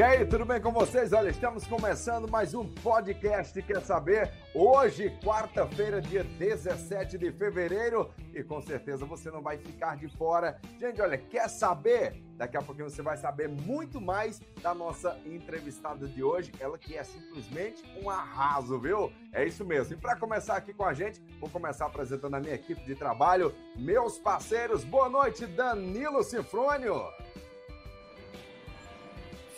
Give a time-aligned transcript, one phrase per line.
[0.00, 1.12] E aí, tudo bem com vocês?
[1.12, 4.32] Olha, estamos começando mais um podcast Quer Saber?
[4.54, 10.58] Hoje, quarta-feira, dia 17 de fevereiro, e com certeza você não vai ficar de fora.
[10.80, 12.14] Gente, olha, quer saber?
[12.38, 16.96] Daqui a pouquinho você vai saber muito mais da nossa entrevistada de hoje, ela que
[16.96, 19.12] é simplesmente um arraso, viu?
[19.34, 19.92] É isso mesmo.
[19.92, 23.54] E para começar aqui com a gente, vou começar apresentando a minha equipe de trabalho,
[23.76, 24.82] meus parceiros.
[24.82, 27.02] Boa noite, Danilo Sinfrônio.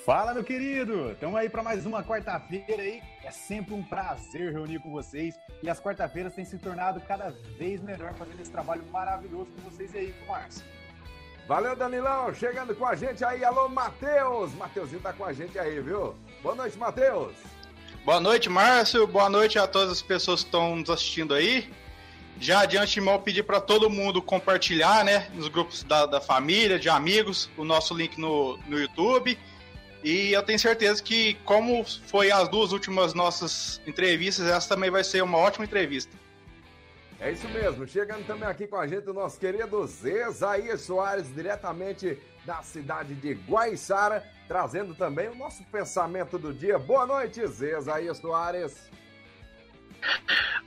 [0.05, 1.13] Fala, meu querido!
[1.13, 3.01] Estamos aí para mais uma quarta-feira aí.
[3.23, 5.39] É sempre um prazer reunir com vocês.
[5.63, 9.95] E as quarta-feiras têm se tornado cada vez melhor fazendo esse trabalho maravilhoso com vocês
[9.95, 10.65] aí, com o Márcio.
[11.47, 12.35] Valeu, Danilão!
[12.35, 13.45] Chegando com a gente aí.
[13.45, 14.53] Alô, Matheus!
[14.55, 16.17] Mateuzinho tá com a gente aí, viu?
[16.43, 17.37] Boa noite, Matheus!
[18.05, 19.07] Boa noite, Márcio.
[19.07, 21.73] Boa noite a todas as pessoas que estão nos assistindo aí.
[22.41, 26.89] Já de antemão pedir para todo mundo compartilhar, né, nos grupos da, da família, de
[26.89, 29.39] amigos, o nosso link no, no YouTube
[30.03, 35.05] e eu tenho certeza que, como foi as duas últimas nossas entrevistas, essa também vai
[35.05, 36.17] ser uma ótima entrevista.
[37.21, 37.87] É isso mesmo.
[37.87, 43.35] Chegando também aqui com a gente o nosso querido Zezaías Soares, diretamente da cidade de
[43.35, 46.81] Guaiçara, trazendo também o nosso pensamento do dia.
[46.81, 48.91] Boa noite, Zezaías Soares.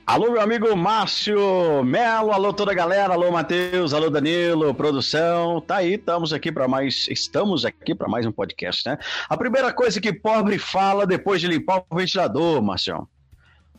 [0.06, 5.60] Alô, meu amigo Márcio Melo, alô toda a galera, alô Matheus, alô Danilo, produção.
[5.60, 8.98] Tá aí, estamos aqui para mais, estamos aqui para mais um podcast, né?
[9.28, 13.08] A primeira coisa que pobre fala depois de limpar o ventilador, Márcio.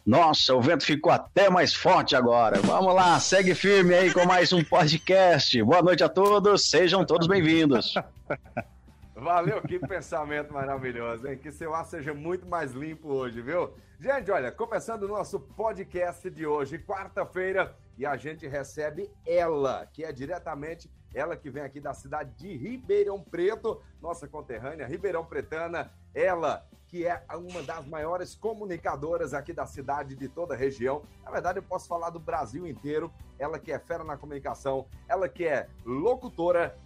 [0.05, 2.59] Nossa, o vento ficou até mais forte agora.
[2.61, 5.61] Vamos lá, segue firme aí com mais um podcast.
[5.63, 7.93] Boa noite a todos, sejam todos bem-vindos.
[9.19, 11.35] Valeu, que pensamento maravilhoso, hein?
[11.35, 13.73] Que seu ar seja muito mais limpo hoje, viu?
[13.99, 20.03] Gente, olha, começando o nosso podcast de hoje, quarta-feira, e a gente recebe ela, que
[20.03, 25.91] é diretamente ela que vem aqui da cidade de Ribeirão Preto, nossa conterrânea, Ribeirão Pretana,
[26.13, 31.01] ela que é uma das maiores comunicadoras aqui da cidade de toda a região.
[31.23, 33.11] Na verdade, eu posso falar do Brasil inteiro.
[33.37, 36.77] Ela que é fera na comunicação, ela que é locutora,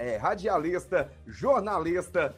[0.00, 2.34] é, radialista, jornalista,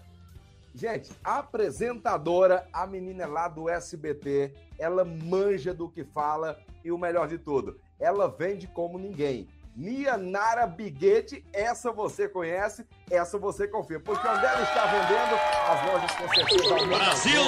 [0.75, 7.29] Gente, apresentadora, a menina lá do SBT, ela manja do que fala e o melhor
[7.29, 9.47] de tudo, ela vende como ninguém.
[9.77, 14.01] Nia Nara Biguete, essa você conhece, essa você confia.
[14.01, 15.35] Porque onde ela está vendendo,
[15.69, 17.43] as lojas com certeza Brasil!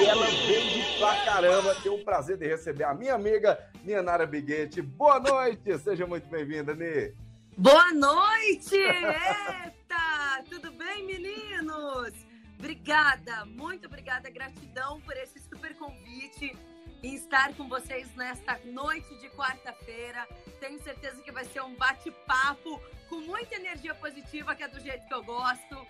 [0.00, 1.74] E ela vende pra caramba.
[1.82, 4.80] Tenho o prazer de receber a minha amiga Nia Nara Biguete.
[4.80, 7.23] Boa noite, seja muito bem-vinda, Ni.
[7.56, 8.74] Boa noite!
[8.74, 10.42] Eita!
[10.50, 12.12] Tudo bem, meninos?
[12.58, 16.56] Obrigada, muito obrigada, gratidão por esse super convite
[17.00, 20.26] em estar com vocês nesta noite de quarta-feira.
[20.58, 25.06] Tenho certeza que vai ser um bate-papo com muita energia positiva, que é do jeito
[25.06, 25.86] que eu gosto.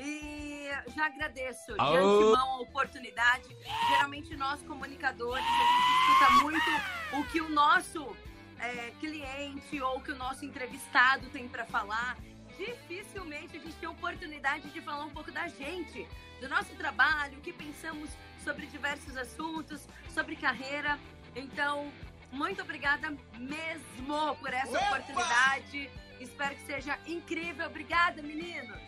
[0.00, 3.56] E já agradeço de antemão a oportunidade.
[3.90, 8.16] Geralmente nós comunicadores, a gente escuta muito o que o nosso
[8.60, 12.16] é, cliente ou que o nosso entrevistado tem para falar
[12.56, 16.06] dificilmente a gente tem oportunidade de falar um pouco da gente,
[16.40, 18.10] do nosso trabalho, o que pensamos
[18.42, 20.98] sobre diversos assuntos, sobre carreira.
[21.34, 21.90] Então,
[22.32, 24.98] muito obrigada mesmo por essa Opa!
[24.98, 25.90] oportunidade.
[26.20, 27.66] Espero que seja incrível.
[27.66, 28.78] Obrigada, meninos.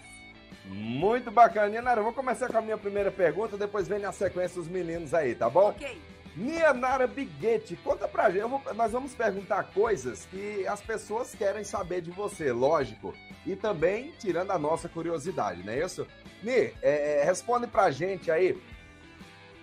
[0.65, 1.81] Muito bacana.
[1.81, 5.15] Nara, eu vou começar com a minha primeira pergunta, depois vem na sequência os meninos
[5.15, 5.71] aí, tá bom?
[5.71, 6.01] Ok.
[6.39, 8.49] Nianara Biguete, conta pra gente.
[8.49, 13.13] Vou, nós vamos perguntar coisas que as pessoas querem saber de você, lógico.
[13.45, 16.07] E também tirando a nossa curiosidade, não é isso?
[16.41, 18.57] Ni, é, é, responde pra gente aí.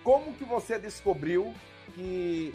[0.04, 1.54] Como que você descobriu
[1.94, 2.54] que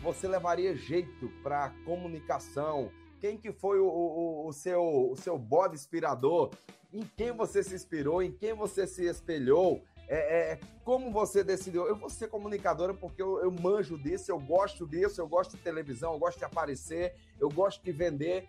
[0.00, 2.90] você levaria jeito para comunicação?
[3.20, 6.50] Quem que foi o, o, o, seu, o seu bode inspirador?
[6.92, 8.22] Em quem você se inspirou?
[8.22, 9.82] Em quem você se espelhou?
[10.08, 11.86] É, é, como você decidiu?
[11.86, 15.62] Eu vou ser comunicadora porque eu, eu, manjo disso, eu gosto disso, eu gosto de
[15.62, 18.46] televisão, eu gosto de aparecer, eu gosto de vender.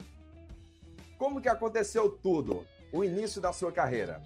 [1.17, 2.65] Como que aconteceu tudo?
[2.91, 4.21] O início da sua carreira?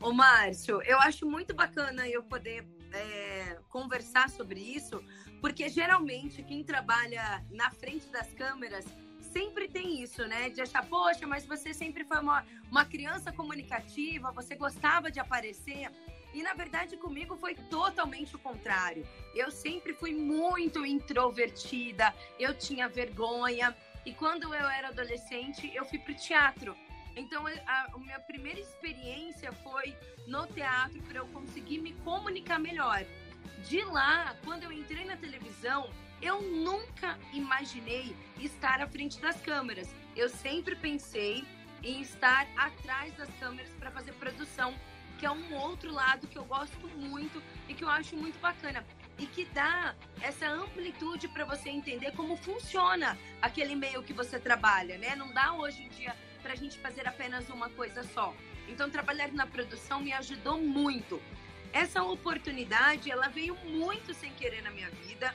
[0.00, 5.02] Ô, Márcio, eu acho muito bacana eu poder é, conversar sobre isso,
[5.40, 8.84] porque geralmente quem trabalha na frente das câmeras
[9.32, 10.50] sempre tem isso, né?
[10.50, 15.90] De achar, poxa, mas você sempre foi uma, uma criança comunicativa, você gostava de aparecer.
[16.32, 19.06] E na verdade comigo foi totalmente o contrário.
[19.34, 23.76] Eu sempre fui muito introvertida, eu tinha vergonha.
[24.04, 26.76] E quando eu era adolescente, eu fui pro teatro.
[27.14, 29.94] Então, a, a minha primeira experiência foi
[30.26, 33.04] no teatro para eu conseguir me comunicar melhor.
[33.68, 35.90] De lá, quando eu entrei na televisão,
[36.20, 39.94] eu nunca imaginei estar à frente das câmeras.
[40.16, 41.44] Eu sempre pensei
[41.82, 44.74] em estar atrás das câmeras para fazer produção
[45.22, 48.84] que é um outro lado que eu gosto muito e que eu acho muito bacana
[49.16, 54.98] e que dá essa amplitude para você entender como funciona aquele meio que você trabalha,
[54.98, 55.14] né?
[55.14, 58.34] Não dá hoje em dia para a gente fazer apenas uma coisa só.
[58.66, 61.22] Então, trabalhar na produção me ajudou muito.
[61.72, 65.32] Essa oportunidade, ela veio muito sem querer na minha vida.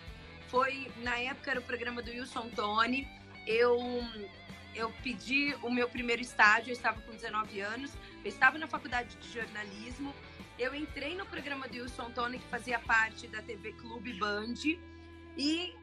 [0.50, 3.08] Foi, na época, era o programa do Wilson Tony.
[3.46, 3.80] Eu,
[4.76, 7.94] eu pedi o meu primeiro estágio, eu estava com 19 anos.
[8.28, 10.14] Eu estava na faculdade de jornalismo
[10.60, 14.56] eu entrei no programa do Wilson Tony, que fazia parte da TV Clube Band,
[15.38, 15.74] e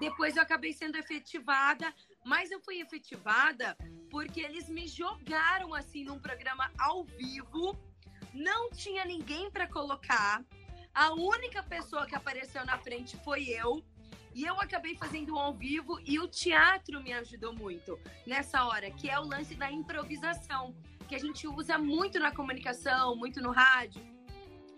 [0.00, 1.94] depois eu acabei sendo efetivada,
[2.24, 3.76] mas eu fui efetivada
[4.10, 7.78] porque eles me jogaram assim num programa ao vivo,
[8.32, 10.42] não tinha ninguém para colocar,
[10.94, 13.84] a única pessoa que apareceu na frente foi eu.
[14.34, 18.90] E eu acabei fazendo um ao vivo e o teatro me ajudou muito nessa hora,
[18.90, 20.74] que é o lance da improvisação,
[21.12, 24.02] que a gente usa muito na comunicação, muito no rádio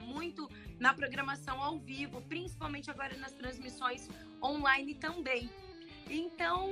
[0.05, 4.09] muito na programação ao vivo, principalmente agora nas transmissões
[4.43, 5.49] online também.
[6.11, 6.71] Então,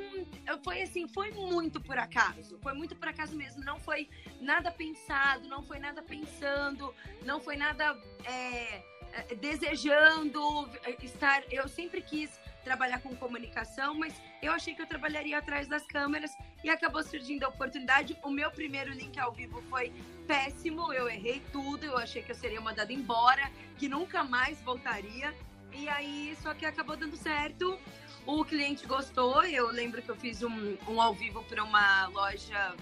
[0.62, 2.58] foi assim, foi muito por acaso.
[2.60, 3.64] Foi muito por acaso mesmo.
[3.64, 4.10] Não foi
[4.40, 6.94] nada pensado, não foi nada pensando,
[7.24, 8.82] não foi nada é,
[9.12, 10.68] é desejando
[11.02, 11.42] estar.
[11.50, 16.36] Eu sempre quis trabalhar com comunicação, mas eu achei que eu trabalharia atrás das câmeras
[16.62, 18.16] e acabou surgindo a oportunidade.
[18.22, 19.92] O meu primeiro link ao vivo foi
[20.26, 25.34] péssimo, eu errei tudo, eu achei que eu seria mandada embora, que nunca mais voltaria.
[25.72, 27.78] E aí, só que acabou dando certo.
[28.26, 29.44] O cliente gostou.
[29.44, 32.74] Eu lembro que eu fiz um, um ao vivo para uma loja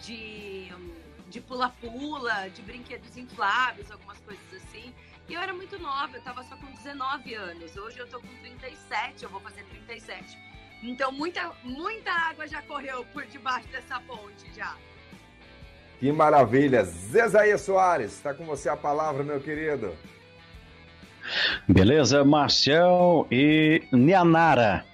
[0.00, 0.72] de
[1.32, 4.94] de pula-pula, de brinquedos infláveis, algumas coisas assim.
[5.32, 7.74] E eu era muito nova, eu tava só com 19 anos.
[7.74, 10.38] Hoje eu tô com 37, eu vou fazer 37.
[10.82, 14.76] Então muita, muita água já correu por debaixo dessa ponte já.
[15.98, 16.84] Que maravilha!
[16.84, 19.94] Zezaia Soares, está com você a palavra, meu querido.
[21.66, 24.84] Beleza, Marcel e Nianara.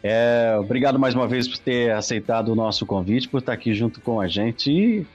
[0.00, 4.00] É, obrigado mais uma vez por ter aceitado o nosso convite, por estar aqui junto
[4.00, 4.70] com a gente.
[4.70, 5.06] E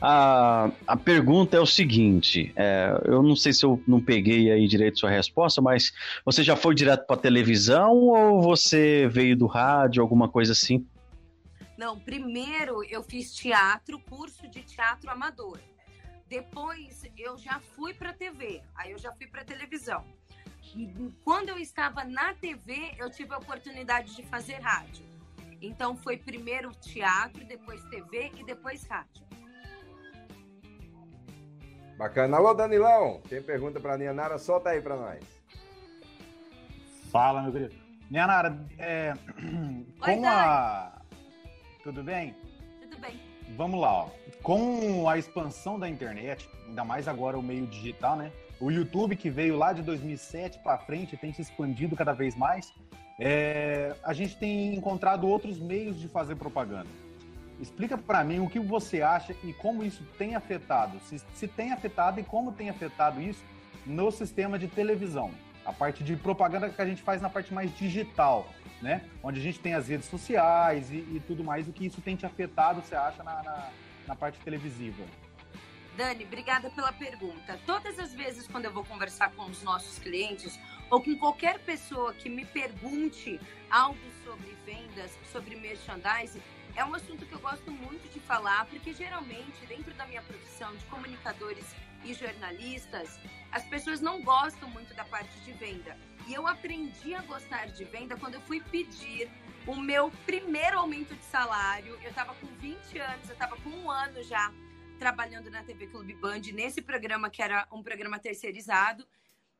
[0.00, 4.66] a, a pergunta é o seguinte: é, eu não sei se eu não peguei aí
[4.68, 5.92] direito sua resposta, mas
[6.24, 10.86] você já foi direto para televisão ou você veio do rádio, alguma coisa assim?
[11.76, 15.58] Não, primeiro eu fiz teatro, curso de teatro amador.
[16.28, 20.04] Depois eu já fui para TV, aí eu já fui para televisão.
[21.24, 25.06] Quando eu estava na TV, eu tive a oportunidade de fazer rádio.
[25.62, 29.25] Então foi primeiro teatro, depois TV e depois rádio.
[31.96, 32.36] Bacana.
[32.36, 34.38] Alô, Danilão, tem pergunta para a Nianara?
[34.38, 35.24] Solta aí para nós.
[37.10, 37.74] Fala, meu querido.
[38.10, 39.14] Nianara, é...
[39.98, 40.92] com a...
[41.82, 42.36] Tudo bem?
[42.82, 43.18] Tudo bem.
[43.56, 44.10] Vamos lá, ó.
[44.42, 48.30] Com a expansão da internet, ainda mais agora o meio digital, né?
[48.60, 52.74] O YouTube que veio lá de 2007 para frente tem se expandido cada vez mais.
[53.18, 53.96] É...
[54.02, 56.90] A gente tem encontrado outros meios de fazer propaganda.
[57.60, 61.72] Explica para mim o que você acha e como isso tem afetado, se, se tem
[61.72, 63.42] afetado e como tem afetado isso
[63.86, 65.30] no sistema de televisão.
[65.64, 68.46] A parte de propaganda que a gente faz na parte mais digital,
[68.80, 69.02] né?
[69.22, 72.14] Onde a gente tem as redes sociais e, e tudo mais, o que isso tem
[72.14, 73.70] te afetado, você acha, na, na,
[74.06, 75.02] na parte televisiva?
[75.96, 77.58] Dani, obrigada pela pergunta.
[77.64, 80.60] Todas as vezes quando eu vou conversar com os nossos clientes
[80.90, 86.42] ou com qualquer pessoa que me pergunte algo sobre vendas, sobre merchandising,
[86.76, 90.76] é um assunto que eu gosto muito de falar, porque geralmente, dentro da minha profissão
[90.76, 93.18] de comunicadores e jornalistas,
[93.50, 95.96] as pessoas não gostam muito da parte de venda.
[96.26, 99.30] E eu aprendi a gostar de venda quando eu fui pedir
[99.66, 101.98] o meu primeiro aumento de salário.
[102.02, 104.52] Eu estava com 20 anos, eu estava com um ano já
[104.98, 109.06] trabalhando na TV Clube Band, nesse programa que era um programa terceirizado.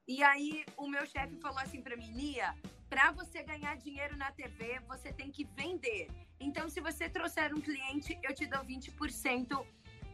[0.06, 2.54] E aí o meu chefe falou assim para mim, Nia,
[2.88, 6.08] para você ganhar dinheiro na TV, você tem que vender.
[6.38, 9.64] Então, se você trouxer um cliente, eu te dou 20%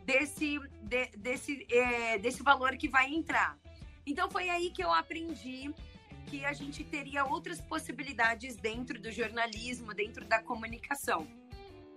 [0.05, 3.59] desse, de, desse, é, desse valor que vai entrar.
[4.07, 5.73] Então, foi aí que eu aprendi
[6.27, 11.27] que a gente teria outras possibilidades dentro do jornalismo, dentro da comunicação.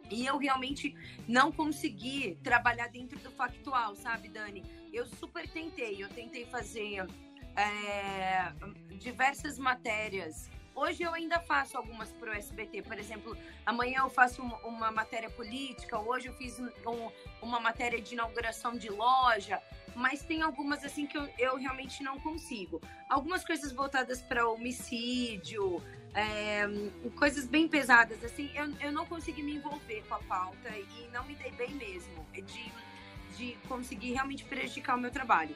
[0.10, 0.96] E eu realmente
[1.28, 4.64] não consegui trabalhar dentro do factual, sabe, Dani?
[4.94, 6.04] Eu super tentei.
[6.04, 7.08] Eu tentei fazer
[7.56, 8.52] é,
[8.98, 10.50] diversas matérias.
[10.76, 12.82] Hoje eu ainda faço algumas para o SBT.
[12.82, 17.10] Por exemplo, amanhã eu faço uma, uma matéria política, hoje eu fiz um,
[17.42, 19.62] uma matéria de inauguração de loja,
[19.96, 22.82] mas tem algumas assim que eu, eu realmente não consigo.
[23.10, 25.82] Algumas coisas voltadas para homicídio,
[26.14, 26.66] é,
[27.18, 31.24] coisas bem pesadas, assim, eu, eu não consegui me envolver com a pauta e não
[31.24, 32.26] me dei bem mesmo.
[32.34, 32.86] De
[33.36, 35.56] de conseguir realmente prejudicar o meu trabalho.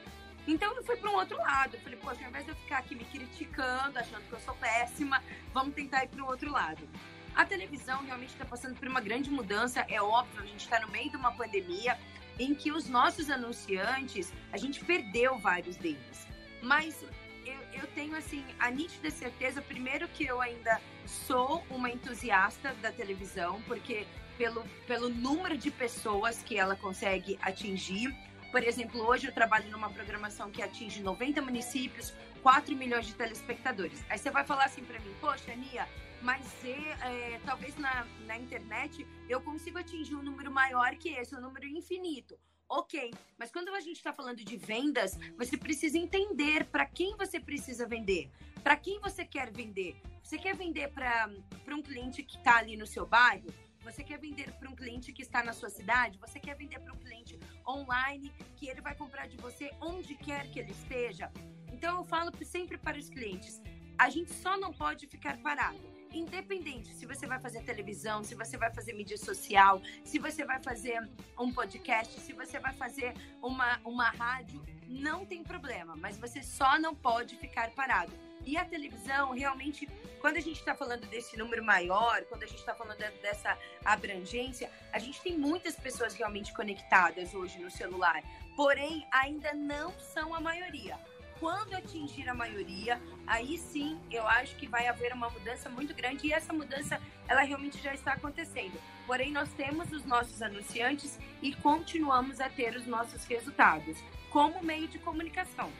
[0.50, 1.76] Então eu fui para um outro lado.
[1.76, 4.54] Eu falei, poxa, ao invés de eu ficar aqui me criticando, achando que eu sou
[4.56, 5.22] péssima,
[5.54, 6.88] vamos tentar ir para o outro lado.
[7.36, 9.86] A televisão realmente está passando por uma grande mudança.
[9.88, 11.96] É óbvio, a gente está no meio de uma pandemia
[12.36, 16.26] em que os nossos anunciantes, a gente perdeu vários deles.
[16.60, 17.00] Mas
[17.46, 22.90] eu, eu tenho, assim, a nítida certeza, primeiro, que eu ainda sou uma entusiasta da
[22.90, 24.04] televisão, porque
[24.36, 28.12] pelo, pelo número de pessoas que ela consegue atingir.
[28.50, 34.04] Por exemplo, hoje eu trabalho numa programação que atinge 90 municípios, 4 milhões de telespectadores.
[34.08, 35.88] Aí você vai falar assim para mim, poxa, Nia,
[36.20, 41.40] mas é, talvez na, na internet eu consigo atingir um número maior que esse, um
[41.40, 42.36] número infinito.
[42.68, 47.40] Ok, mas quando a gente está falando de vendas, você precisa entender para quem você
[47.40, 48.30] precisa vender,
[48.62, 50.00] para quem você quer vender.
[50.22, 51.28] Você quer vender para
[51.68, 53.48] um cliente que está ali no seu bairro?
[53.82, 56.18] Você quer vender para um cliente que está na sua cidade?
[56.18, 60.48] Você quer vender para um cliente online que ele vai comprar de você onde quer
[60.50, 61.30] que ele esteja?
[61.72, 63.60] Então eu falo sempre para os clientes:
[63.98, 65.78] a gente só não pode ficar parado
[66.12, 70.60] independente se você vai fazer televisão, se você vai fazer mídia social, se você vai
[70.62, 71.00] fazer
[71.38, 76.78] um podcast, se você vai fazer uma, uma rádio, não tem problema, mas você só
[76.78, 78.12] não pode ficar parado.
[78.44, 79.88] E a televisão, realmente,
[80.20, 84.70] quando a gente está falando desse número maior, quando a gente está falando dessa abrangência,
[84.92, 88.22] a gente tem muitas pessoas realmente conectadas hoje no celular,
[88.56, 90.98] porém ainda não são a maioria
[91.40, 96.26] quando atingir a maioria, aí sim eu acho que vai haver uma mudança muito grande
[96.26, 98.78] e essa mudança ela realmente já está acontecendo.
[99.06, 103.96] Porém, nós temos os nossos anunciantes e continuamos a ter os nossos resultados
[104.30, 105.72] como meio de comunicação.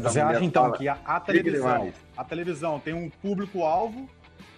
[0.00, 4.08] Você acha então fala, que a, a televisão, a televisão tem um público-alvo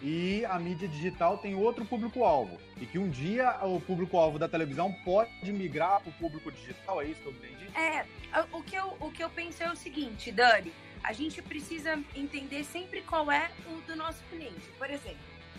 [0.03, 2.59] e a mídia digital tem outro público-alvo.
[2.81, 7.07] E que um dia o público-alvo da televisão pode migrar para o público digital, é
[7.07, 7.79] isso que eu entendi?
[7.79, 8.05] É,
[8.53, 10.73] o que eu, o que eu penso é o seguinte, Dani,
[11.03, 14.69] a gente precisa entender sempre qual é o do nosso cliente.
[14.79, 15.19] Por exemplo,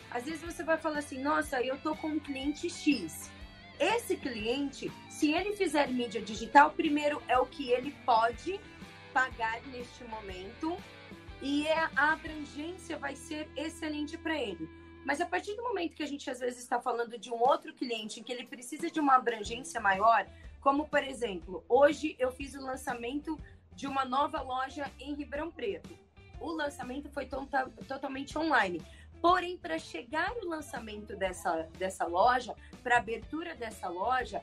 [0.09, 3.31] às vezes você vai falar assim, nossa, eu tô com um cliente X.
[3.79, 8.59] Esse cliente, se ele fizer mídia digital, primeiro é o que ele pode
[9.13, 10.77] pagar neste momento
[11.41, 14.69] e é, a abrangência vai ser excelente para ele.
[15.05, 17.73] Mas a partir do momento que a gente às vezes está falando de um outro
[17.73, 20.25] cliente em que ele precisa de uma abrangência maior,
[20.59, 23.39] como por exemplo, hoje eu fiz o lançamento
[23.73, 25.97] de uma nova loja em Ribeirão Preto.
[26.39, 27.47] O lançamento foi to
[27.87, 28.81] totalmente online.
[29.21, 34.41] Porém, para chegar o lançamento dessa, dessa loja, para abertura dessa loja,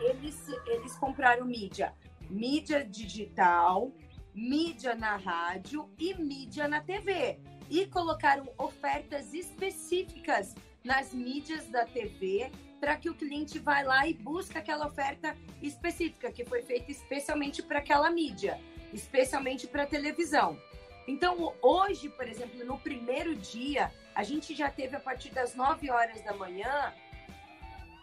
[0.00, 1.94] eles, eles compraram mídia,
[2.28, 3.92] mídia digital,
[4.36, 7.40] mídia na rádio e mídia na TV.
[7.70, 14.12] E colocaram ofertas específicas nas mídias da TV para que o cliente vá lá e
[14.12, 18.60] busque aquela oferta específica que foi feita especialmente para aquela mídia,
[18.92, 20.60] especialmente para televisão.
[21.08, 25.90] Então, hoje, por exemplo, no primeiro dia, a gente já teve a partir das 9
[25.90, 26.92] horas da manhã,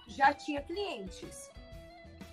[0.08, 1.53] já tinha clientes.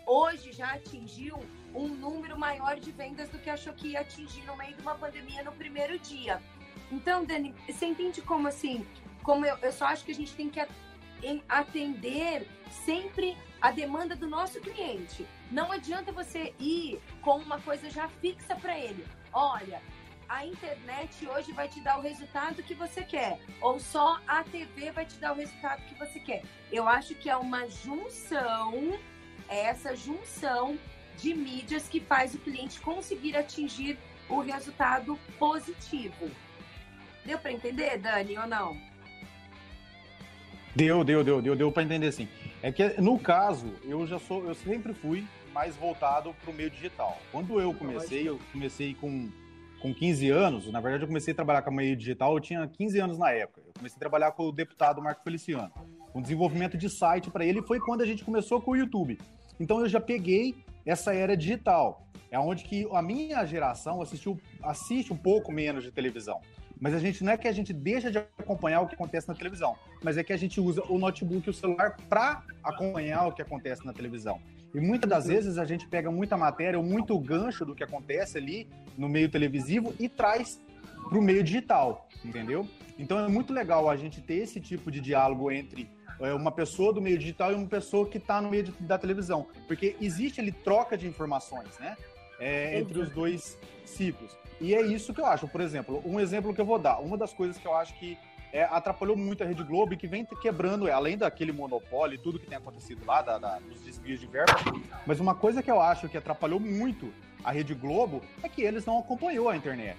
[0.06, 1.38] Hoje já atingiu
[1.74, 4.94] um número maior de vendas do que achou que ia atingir no meio de uma
[4.94, 6.42] pandemia no primeiro dia.
[6.90, 8.86] Então, Dani, você entende como assim?
[9.22, 10.60] Como eu, eu só acho que a gente tem que
[11.48, 12.48] atender
[12.84, 15.26] sempre a demanda do nosso cliente.
[15.50, 19.06] Não adianta você ir com uma coisa já fixa para ele.
[19.32, 19.82] Olha,
[20.28, 24.92] a internet hoje vai te dar o resultado que você quer, ou só a TV
[24.92, 26.42] vai te dar o resultado que você quer.
[26.70, 28.98] Eu acho que é uma junção,
[29.50, 30.78] é essa junção
[31.18, 36.30] de mídias que faz o cliente conseguir atingir o resultado positivo.
[37.26, 38.76] Deu para entender, Dani, ou não?
[40.74, 42.28] Deu, deu, deu, deu, deu para entender sim.
[42.62, 46.70] É que no caso, eu já sou, eu sempre fui mais voltado para o meio
[46.70, 47.18] digital.
[47.32, 49.28] Quando eu comecei, eu comecei com,
[49.82, 52.66] com 15 anos, na verdade eu comecei a trabalhar com o meio digital, eu tinha
[52.68, 53.60] 15 anos na época.
[53.66, 55.72] Eu comecei a trabalhar com o deputado Marco Feliciano.
[56.14, 59.18] O desenvolvimento de site para ele foi quando a gente começou com o YouTube.
[59.60, 62.06] Então eu já peguei essa era digital.
[62.30, 66.40] É onde que a minha geração assistiu, assiste um pouco menos de televisão.
[66.80, 69.34] Mas a gente não é que a gente deixa de acompanhar o que acontece na
[69.34, 73.32] televisão, mas é que a gente usa o notebook e o celular para acompanhar o
[73.32, 74.40] que acontece na televisão.
[74.72, 78.38] E muitas das vezes a gente pega muita matéria ou muito gancho do que acontece
[78.38, 80.58] ali no meio televisivo e traz
[81.06, 82.66] para o meio digital, entendeu?
[82.98, 85.90] Então é muito legal a gente ter esse tipo de diálogo entre
[86.34, 89.46] uma pessoa do meio digital e uma pessoa que está no meio de, da televisão.
[89.66, 91.96] Porque existe ali troca de informações, né?
[92.38, 94.36] É, entre os dois ciclos.
[94.60, 95.48] E é isso que eu acho.
[95.48, 97.00] Por exemplo, um exemplo que eu vou dar.
[97.00, 98.18] Uma das coisas que eu acho que
[98.52, 102.38] é, atrapalhou muito a Rede Globo e que vem quebrando, além daquele monopólio e tudo
[102.38, 104.54] que tem acontecido lá, da, da, dos desvios de verba.
[105.06, 107.12] Mas uma coisa que eu acho que atrapalhou muito
[107.44, 109.98] a Rede Globo é que eles não acompanhou a internet.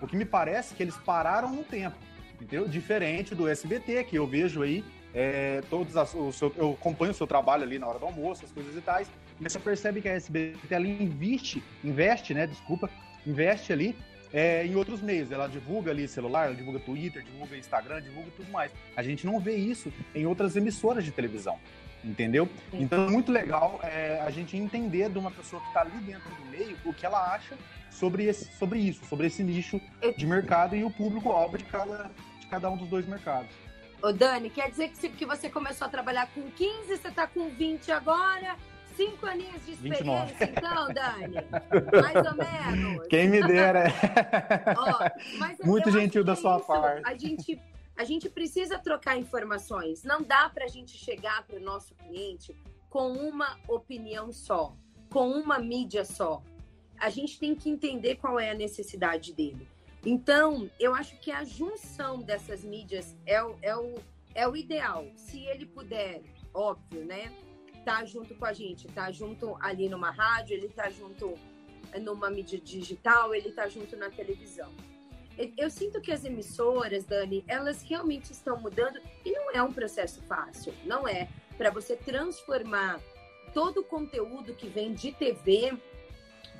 [0.00, 1.96] O que me parece é que eles pararam no tempo,
[2.40, 2.68] entendeu?
[2.68, 7.14] Diferente do SBT, que eu vejo aí, é, todos as, o seu, eu acompanho o
[7.14, 10.08] seu trabalho ali na hora do almoço, as coisas e tais, mas você percebe que
[10.08, 12.46] a SBT ela investe, investe, né?
[12.46, 12.90] Desculpa,
[13.26, 13.96] investe ali
[14.32, 15.30] é, em outros meios.
[15.30, 18.72] Ela divulga ali celular, ela divulga Twitter, divulga Instagram, divulga tudo mais.
[18.96, 21.58] A gente não vê isso em outras emissoras de televisão.
[22.04, 22.48] Entendeu?
[22.70, 22.82] Sim.
[22.82, 26.30] Então é muito legal é, a gente entender de uma pessoa que está ali dentro
[26.30, 27.56] do meio o que ela acha
[27.90, 29.80] sobre, esse, sobre isso, sobre esse nicho
[30.16, 32.08] de mercado e o público-alvo de cada,
[32.48, 33.50] cada um dos dois mercados.
[34.02, 37.48] Ô Dani, quer dizer que, que você começou a trabalhar com 15, você está com
[37.50, 38.56] 20 agora,
[38.96, 40.52] cinco aninhos de experiência, 29.
[40.56, 41.36] então, Dani?
[42.02, 43.06] Mais ou menos.
[43.08, 43.92] Quem me dera.
[44.76, 47.02] Ó, Muito gentil da sua isso, parte.
[47.04, 47.60] A gente,
[47.96, 50.04] a gente precisa trocar informações.
[50.04, 52.56] Não dá para a gente chegar para o nosso cliente
[52.88, 54.74] com uma opinião só,
[55.10, 56.42] com uma mídia só.
[56.98, 59.68] A gente tem que entender qual é a necessidade dele.
[60.04, 63.94] Então, eu acho que a junção dessas mídias é o, é o,
[64.34, 65.06] é o ideal.
[65.16, 66.22] Se ele puder,
[66.54, 67.32] óbvio, né?
[67.88, 71.34] tá junto com a gente, tá junto ali numa rádio, ele tá junto
[72.02, 74.70] numa mídia digital, ele tá junto na televisão.
[75.56, 80.20] Eu sinto que as emissoras, Dani, elas realmente estão mudando e não é um processo
[80.24, 81.28] fácil, não é.
[81.56, 83.00] Para você transformar
[83.54, 85.72] todo o conteúdo que vem de TV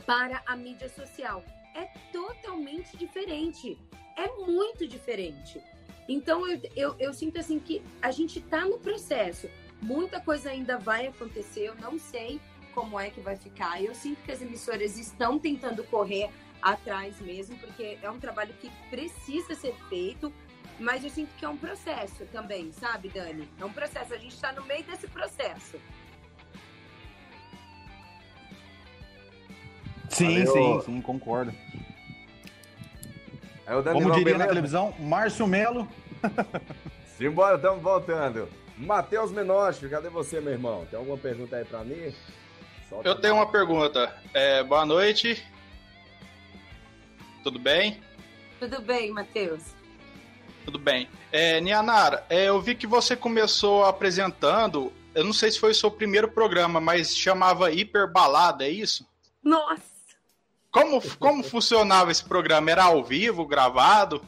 [0.06, 1.44] para a mídia social.
[1.78, 3.78] É totalmente diferente.
[4.16, 5.62] É muito diferente.
[6.08, 9.48] Então, eu, eu, eu sinto assim que a gente está no processo.
[9.80, 12.40] Muita coisa ainda vai acontecer, eu não sei
[12.74, 13.80] como é que vai ficar.
[13.80, 16.30] Eu sinto que as emissoras estão tentando correr
[16.60, 20.32] atrás mesmo, porque é um trabalho que precisa ser feito,
[20.80, 23.48] mas eu sinto que é um processo também, sabe, Dani?
[23.60, 25.78] É um processo, a gente está no meio desse processo.
[30.08, 30.80] Sim, Valeu.
[30.80, 31.54] sim, sim, concordo.
[33.92, 35.86] Como diria na televisão, Márcio Melo.
[37.18, 38.48] Simbora, estamos voltando.
[38.78, 40.86] Matheus Menotti, cadê você, meu irmão?
[40.88, 42.14] Tem alguma pergunta aí para mim?
[42.88, 44.14] Solta Eu tenho uma pergunta.
[44.32, 45.44] É, boa noite.
[47.42, 48.00] Tudo bem?
[48.58, 49.62] Tudo bem, Matheus.
[50.64, 51.08] Tudo bem.
[51.32, 55.74] É, Nianara, é, eu vi que você começou apresentando, eu não sei se foi o
[55.74, 59.06] seu primeiro programa, mas chamava Hiper Balada, é isso?
[59.42, 59.97] Nossa!
[60.70, 62.70] Como, como funcionava esse programa?
[62.70, 64.22] Era ao vivo, gravado?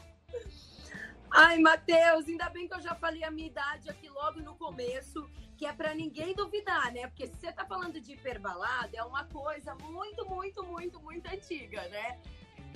[1.33, 5.29] Ai, Matheus, ainda bem que eu já falei a minha idade aqui logo no começo,
[5.55, 7.07] que é para ninguém duvidar, né?
[7.07, 11.87] Porque se você tá falando de hiperbalada, é uma coisa muito, muito, muito, muito antiga,
[11.89, 12.19] né?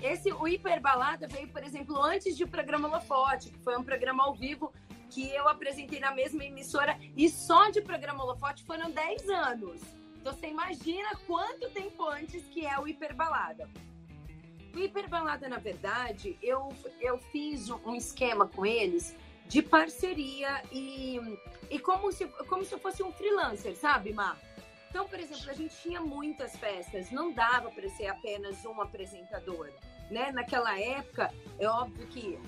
[0.01, 4.23] Esse, o hiperbalada veio, por exemplo, antes de o programa Lofote, que foi um programa
[4.23, 4.71] ao vivo
[5.10, 9.82] que eu apresentei na mesma emissora, e só de programa Lofote foram 10 anos.
[10.26, 13.70] Então você imagina quanto tempo antes que é o hiperbalada.
[14.74, 19.16] O Hiperbalada, na verdade, eu, eu fiz um esquema com eles
[19.48, 21.22] de parceria e,
[21.70, 24.36] e como, se, como se eu fosse um freelancer, sabe, Mar?
[24.90, 29.70] Então, por exemplo, a gente tinha muitas festas, não dava para ser apenas um apresentador,
[30.10, 30.32] né?
[30.32, 32.40] Naquela época, é óbvio que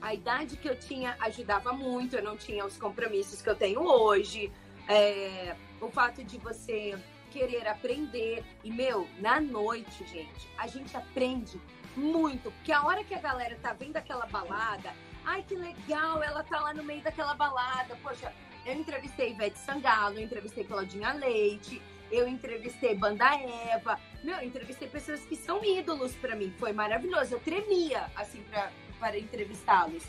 [0.00, 3.80] a idade que eu tinha ajudava muito, eu não tinha os compromissos que eu tenho
[3.80, 4.52] hoje,
[4.88, 6.98] é, o fato de você
[7.30, 8.44] querer aprender.
[8.64, 11.60] E, meu, na noite, gente, a gente aprende
[11.96, 12.50] muito.
[12.50, 14.92] Porque a hora que a galera tá vendo aquela balada,
[15.24, 17.96] ai, que legal, ela tá lá no meio daquela balada.
[18.02, 18.32] Poxa,
[18.64, 23.98] eu entrevistei Ivete Sangalo, eu entrevistei Claudinha Leite, eu entrevistei Banda Eva.
[24.22, 26.54] Meu, eu entrevistei pessoas que são ídolos para mim.
[26.58, 27.34] Foi maravilhoso.
[27.34, 30.04] Eu tremia, assim, pra, para entrevistá-los.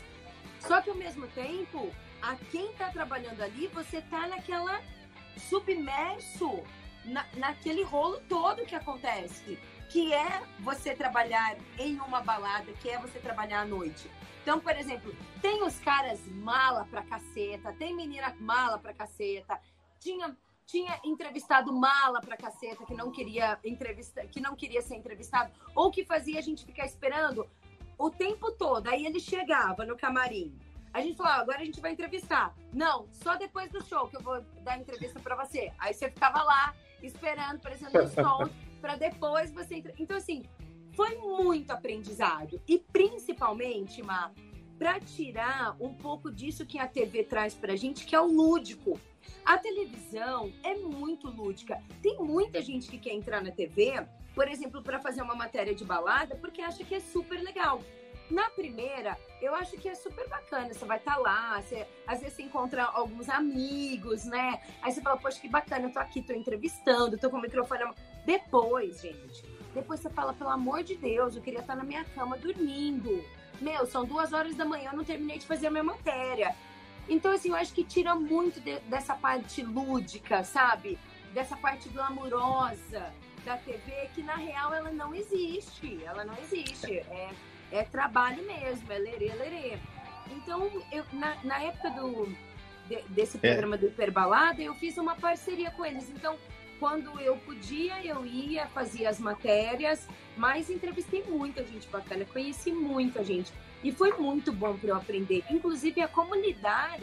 [0.60, 4.80] Só que ao mesmo tempo, a quem tá trabalhando ali, você tá naquela
[5.36, 6.62] submerso
[7.04, 9.58] na, naquele rolo todo que acontece,
[9.90, 14.10] que é você trabalhar em uma balada, que é você trabalhar à noite.
[14.42, 19.60] Então, por exemplo, tem os caras mala pra caceta, tem menina mala pra caceta,
[20.00, 20.36] tinha
[20.68, 25.90] tinha entrevistado mala pra caceta que não queria entrevista, que não queria ser entrevistado, ou
[25.90, 27.48] que fazia a gente ficar esperando
[27.96, 28.86] o tempo todo.
[28.86, 30.54] Aí ele chegava no camarim.
[30.98, 32.52] A gente falou, agora a gente vai entrevistar.
[32.72, 35.72] Não, só depois do show que eu vou dar entrevista para você.
[35.78, 39.92] Aí você ficava lá esperando, parecendo os sons, para depois você entrar.
[39.96, 40.42] Então, assim,
[40.96, 42.60] foi muito aprendizado.
[42.66, 44.32] E principalmente, Ma,
[44.76, 49.00] para tirar um pouco disso que a TV traz pra gente, que é o lúdico.
[49.44, 51.80] A televisão é muito lúdica.
[52.02, 55.84] Tem muita gente que quer entrar na TV, por exemplo, para fazer uma matéria de
[55.84, 57.84] balada, porque acha que é super legal.
[58.30, 60.72] Na primeira, eu acho que é super bacana.
[60.72, 64.60] Você vai estar tá lá, você, às vezes você encontra alguns amigos, né?
[64.82, 67.84] Aí você fala, poxa, que bacana, eu tô aqui, tô entrevistando, tô com o microfone.
[68.26, 69.42] Depois, gente,
[69.74, 73.24] depois você fala, pelo amor de Deus, eu queria estar na minha cama dormindo.
[73.60, 76.54] Meu, são duas horas da manhã, eu não terminei de fazer a minha matéria.
[77.08, 80.98] Então, assim, eu acho que tira muito de, dessa parte lúdica, sabe?
[81.32, 83.12] Dessa parte glamurosa
[83.44, 86.02] da TV, que na real ela não existe.
[86.04, 86.98] Ela não existe.
[86.98, 87.30] É,
[87.72, 89.78] é trabalho mesmo, é lerê, lerê.
[90.30, 92.26] Então, eu, na, na época do,
[92.88, 93.40] de, desse é.
[93.40, 93.78] programa é.
[93.78, 96.08] do Hiperbalada, eu fiz uma parceria com eles.
[96.10, 96.36] Então,
[96.78, 103.24] quando eu podia, eu ia, fazia as matérias, mas entrevistei muita gente bacana, conheci muita
[103.24, 103.52] gente.
[103.82, 106.98] E foi muito bom para eu aprender, inclusive a como lidar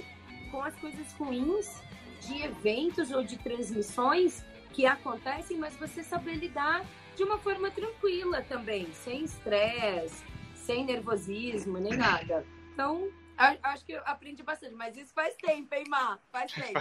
[0.52, 1.82] com as coisas ruins
[2.22, 8.42] de eventos ou de transmissões que acontecem, mas você saber lidar de uma forma tranquila
[8.42, 10.24] também, sem estresse,
[10.66, 12.44] sem nervosismo, nem nada.
[12.74, 16.20] Então, acho que eu aprendi bastante, mas isso faz tempo, hein, Mar?
[16.32, 16.80] Faz tempo.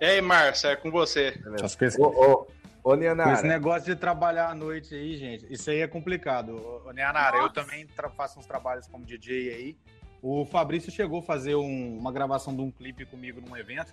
[0.00, 1.34] Ei, Márcia, é com você.
[1.62, 2.46] As ô, ô,
[2.84, 2.94] ô.
[3.32, 6.54] Esse negócio de trabalhar à noite aí, gente, isso aí é complicado.
[6.86, 9.76] Ô, Nianara, eu também faço uns trabalhos como DJ aí.
[10.22, 13.92] O Fabrício chegou a fazer um, uma gravação de um clipe comigo num evento.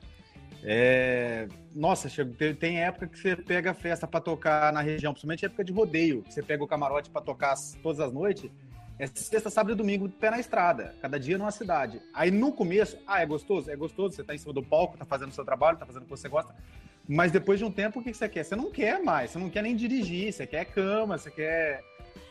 [0.67, 1.47] É...
[1.75, 2.10] Nossa,
[2.60, 6.34] tem época que você pega festa para tocar na região, principalmente época de rodeio, que
[6.34, 8.49] você pega o camarote para tocar todas as noites.
[8.97, 12.01] É sexta, sábado e domingo, pé na estrada, cada dia numa cidade.
[12.13, 13.69] Aí no começo, ah, é gostoso?
[13.69, 16.04] É gostoso, você tá em cima do palco, tá fazendo o seu trabalho, tá fazendo
[16.04, 16.56] o que você gosta.
[17.08, 18.43] Mas depois de um tempo, o que você quer?
[18.43, 21.84] Você não quer mais, você não quer nem dirigir, você quer cama, você quer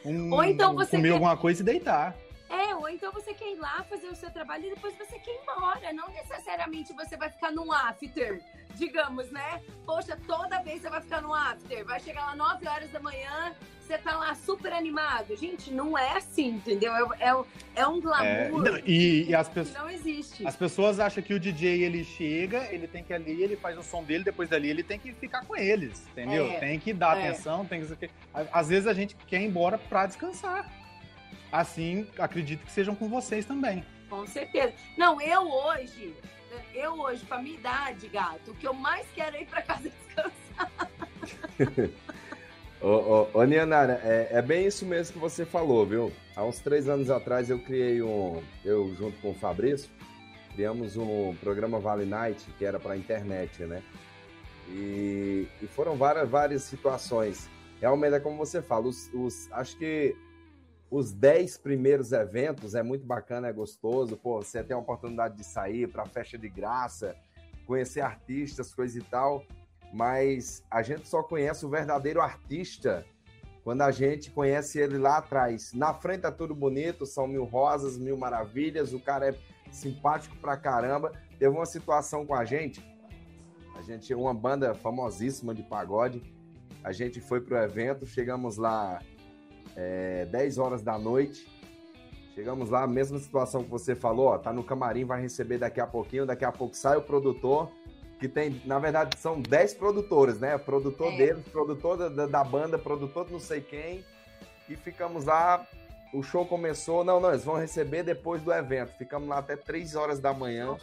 [0.04, 1.14] um, Ou então você comer quer...
[1.14, 2.16] alguma coisa e deitar.
[2.48, 5.30] É, ou então você quer ir lá fazer o seu trabalho e depois você quer
[5.30, 5.92] ir embora.
[5.92, 8.42] Não necessariamente você vai ficar num after,
[8.74, 9.62] digamos, né?
[9.86, 11.84] Poxa, toda vez você vai ficar num after.
[11.84, 15.34] Vai chegar lá 9 horas da manhã, você tá lá super animado.
[15.36, 16.92] Gente, não é assim, entendeu?
[16.92, 17.44] É, é,
[17.76, 18.66] é um glamour.
[18.66, 19.74] É, e, e, as pessoas.
[19.74, 20.46] Não existe.
[20.46, 23.78] As pessoas acham que o DJ ele chega, ele tem que ir ali, ele faz
[23.78, 26.46] o som dele, depois dali ele tem que ficar com eles, entendeu?
[26.46, 27.28] É, tem que dar é.
[27.28, 28.10] atenção, tem que.
[28.52, 30.83] Às vezes a gente quer ir embora pra descansar
[31.54, 33.84] assim acredito que sejam com vocês também.
[34.10, 34.72] Com certeza.
[34.98, 36.14] Não, eu hoje,
[36.74, 39.62] eu hoje, com a minha idade, gato, o que eu mais quero é ir para
[39.62, 40.90] casa descansar.
[42.82, 46.12] ô, ô, ô Nianara, é, é, bem isso mesmo que você falou, viu?
[46.34, 49.88] Há uns três anos atrás eu criei um, eu junto com o Fabrício,
[50.54, 53.80] criamos um programa Vale Night, que era para internet, né?
[54.68, 57.48] E, e, foram várias, várias situações.
[57.80, 60.16] Realmente é como você fala, os, os acho que
[60.90, 64.16] os 10 primeiros eventos é muito bacana, é gostoso.
[64.16, 67.16] Pô, você tem a oportunidade de sair para festa de graça,
[67.66, 69.44] conhecer artistas, coisa e tal.
[69.92, 73.04] Mas a gente só conhece o verdadeiro artista
[73.62, 75.72] quando a gente conhece ele lá atrás.
[75.72, 79.38] Na frente é tudo bonito, são mil rosas, mil maravilhas, o cara é
[79.72, 81.12] simpático pra caramba.
[81.38, 82.84] Teve uma situação com a gente,
[83.74, 86.22] a gente é uma banda famosíssima de pagode.
[86.82, 89.00] A gente foi pro evento, chegamos lá
[89.76, 91.46] é, 10 horas da noite.
[92.34, 95.86] Chegamos lá, mesma situação que você falou, ó, tá no camarim, vai receber daqui a
[95.86, 97.70] pouquinho, daqui a pouco sai o produtor,
[98.18, 100.58] que tem, na verdade, são 10 produtores, né?
[100.58, 101.16] Produtor é.
[101.16, 104.04] dele, produtor da, da banda, produtor de não sei quem,
[104.68, 105.64] e ficamos lá,
[106.12, 109.94] o show começou, não, não, eles vão receber depois do evento, ficamos lá até 3
[109.94, 110.76] horas da manhã,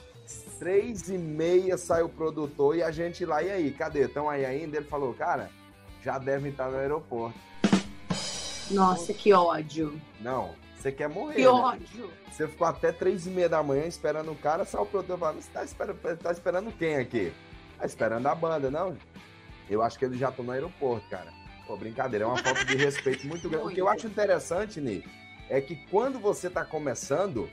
[0.58, 4.02] três e meia sai o produtor e a gente lá, e aí, cadê?
[4.02, 4.78] Estão aí ainda?
[4.78, 5.50] Ele falou, cara,
[6.02, 7.38] já devem estar no aeroporto.
[8.74, 10.00] Nossa, que ódio.
[10.20, 11.36] Não, você quer morrer.
[11.36, 11.48] Que né?
[11.48, 12.12] ódio.
[12.32, 15.42] Você ficou até três e meia da manhã esperando o cara, só o produtor falando,
[15.42, 17.34] você tá esperando, tá esperando quem aqui?
[17.78, 18.98] Tá esperando a banda, não?
[19.70, 21.32] Eu acho que eles já estão no aeroporto, cara.
[21.68, 23.68] Pô, brincadeira, é uma falta de respeito muito grande.
[23.68, 25.04] O que eu acho interessante, Ni,
[25.50, 27.50] é que quando você tá começando,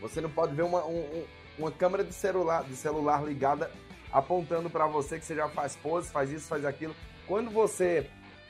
[0.00, 1.24] você não pode ver uma, um,
[1.58, 3.70] uma câmera de celular, de celular ligada
[4.12, 6.94] apontando para você que você já faz pose, faz isso, faz aquilo.
[7.26, 8.08] Quando você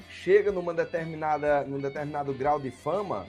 [0.08, 3.26] chega numa determinada, num determinado grau de fama,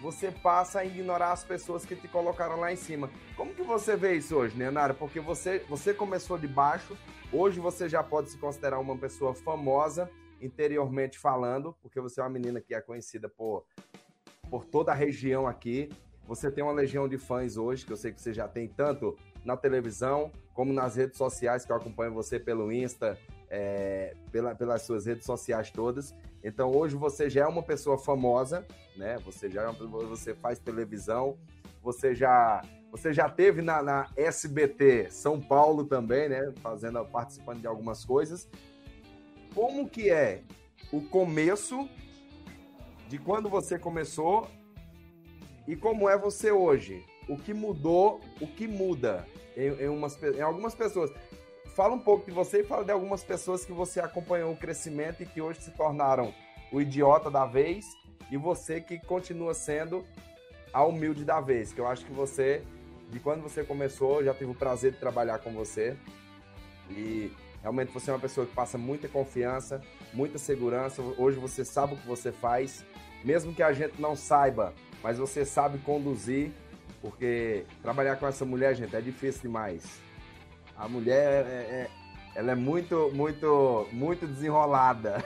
[0.00, 3.10] você passa a ignorar as pessoas que te colocaram lá em cima.
[3.36, 4.94] Como que você vê isso hoje, Leonardo?
[4.94, 6.96] Porque você, você começou de baixo,
[7.32, 10.08] hoje você já pode se considerar uma pessoa famosa,
[10.40, 13.64] interiormente falando, porque você é uma menina que é conhecida por,
[14.48, 15.88] por toda a região aqui.
[16.26, 19.16] Você tem uma legião de fãs hoje, que eu sei que você já tem tanto
[19.44, 23.18] na televisão como nas redes sociais, que eu acompanho você pelo Insta,
[23.50, 26.14] é, pela, pelas suas redes sociais todas.
[26.42, 29.16] Então hoje você já é uma pessoa famosa, né?
[29.24, 31.36] Você já é você faz televisão,
[31.82, 36.52] você já você já teve na, na, SBT São Paulo também, né?
[36.62, 38.48] Fazendo participando de algumas coisas.
[39.54, 40.42] Como que é
[40.92, 41.88] o começo
[43.08, 44.48] de quando você começou
[45.66, 47.04] e como é você hoje.
[47.28, 51.10] O que mudou, o que muda em, em, umas, em algumas pessoas.
[51.78, 55.22] Fala um pouco de você e fala de algumas pessoas que você acompanhou o crescimento
[55.22, 56.34] e que hoje se tornaram
[56.72, 57.86] o idiota da vez
[58.32, 60.04] e você que continua sendo
[60.72, 62.64] a humilde da vez, que eu acho que você,
[63.10, 65.96] de quando você começou, já tive o prazer de trabalhar com você
[66.90, 69.80] e realmente você é uma pessoa que passa muita confiança,
[70.12, 71.00] muita segurança.
[71.16, 72.84] Hoje você sabe o que você faz,
[73.24, 76.50] mesmo que a gente não saiba, mas você sabe conduzir,
[77.00, 80.07] porque trabalhar com essa mulher, gente, é difícil demais.
[80.78, 81.90] A mulher é, é
[82.38, 85.16] ela é muito, muito, muito desenrolada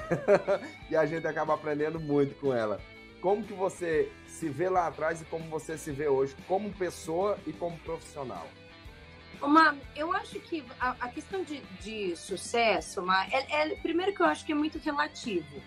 [0.88, 2.80] e a gente acaba aprendendo muito com ela.
[3.20, 7.38] Como que você se vê lá atrás e como você se vê hoje, como pessoa
[7.46, 8.48] e como profissional?
[9.42, 14.22] Uma, eu acho que a, a questão de, de sucesso, uma, é, é, primeiro que
[14.22, 15.62] eu acho que é muito relativo,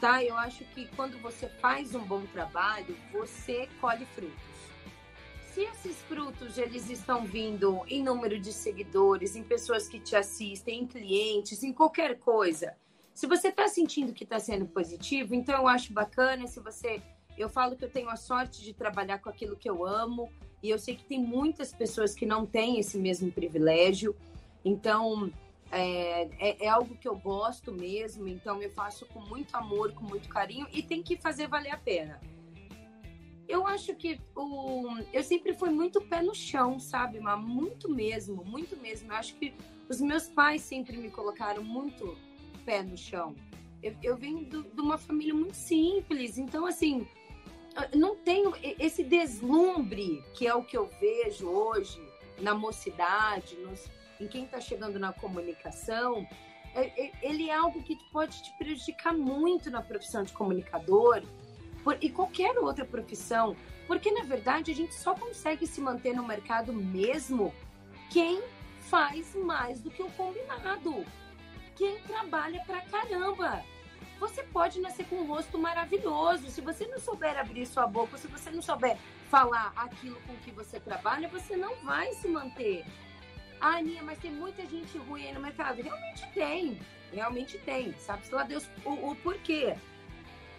[0.00, 0.22] tá?
[0.22, 4.53] Eu acho que quando você faz um bom trabalho, você colhe frutos.
[5.54, 10.80] Se esses frutos eles estão vindo em número de seguidores, em pessoas que te assistem,
[10.80, 12.74] em clientes, em qualquer coisa,
[13.14, 17.00] se você está sentindo que está sendo positivo, então eu acho bacana se você
[17.38, 20.28] eu falo que eu tenho a sorte de trabalhar com aquilo que eu amo
[20.60, 24.16] e eu sei que tem muitas pessoas que não têm esse mesmo privilégio.
[24.64, 25.32] Então,
[25.70, 28.26] é, é, é, algo que eu gosto mesmo.
[28.26, 31.76] Então, eu faço com muito amor, com muito carinho e tem que fazer valer a
[31.76, 32.20] pena.
[33.46, 38.44] Eu acho que o, eu sempre fui muito pé no chão, sabe, mas muito mesmo,
[38.44, 39.12] muito mesmo.
[39.12, 39.54] Eu acho que
[39.88, 42.16] os meus pais sempre me colocaram muito
[42.64, 43.34] pé no chão.
[43.82, 47.06] Eu, eu venho do, de uma família muito simples, então assim,
[47.94, 52.00] não tenho esse deslumbre que é o que eu vejo hoje
[52.40, 53.86] na mocidade, nos,
[54.20, 56.26] em quem está chegando na comunicação.
[56.74, 61.22] É, é, ele é algo que pode te prejudicar muito na profissão de comunicador
[61.84, 63.54] por, e qualquer outra profissão,
[63.86, 67.54] porque na verdade a gente só consegue se manter no mercado mesmo
[68.10, 68.42] quem
[68.80, 71.04] faz mais do que o combinado,
[71.76, 73.62] quem trabalha pra caramba
[74.18, 76.48] você pode nascer com um rosto maravilhoso.
[76.50, 78.96] Se você não souber abrir sua boca, se você não souber
[79.30, 82.84] falar aquilo com que você trabalha, você não vai se manter.
[83.60, 85.82] Ah, Aninha, mas tem muita gente ruim aí no mercado.
[85.82, 86.80] Realmente tem,
[87.12, 87.92] realmente tem.
[87.98, 89.76] Sabe-se lá Deus o, o porquê.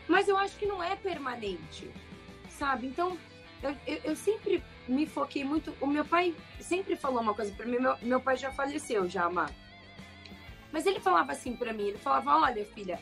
[0.07, 1.89] Mas eu acho que não é permanente,
[2.49, 2.87] sabe?
[2.87, 3.17] Então,
[3.61, 5.75] eu, eu, eu, sempre me foquei muito.
[5.81, 7.79] O meu pai sempre falou uma coisa para mim.
[7.79, 9.51] Meu, meu pai já faleceu, já, Mar.
[10.71, 12.99] Mas ele falava assim para mim: ele falava, olha, filha,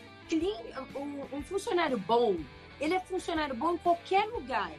[0.95, 2.37] um, um funcionário bom,
[2.79, 4.71] ele é funcionário bom em qualquer lugar.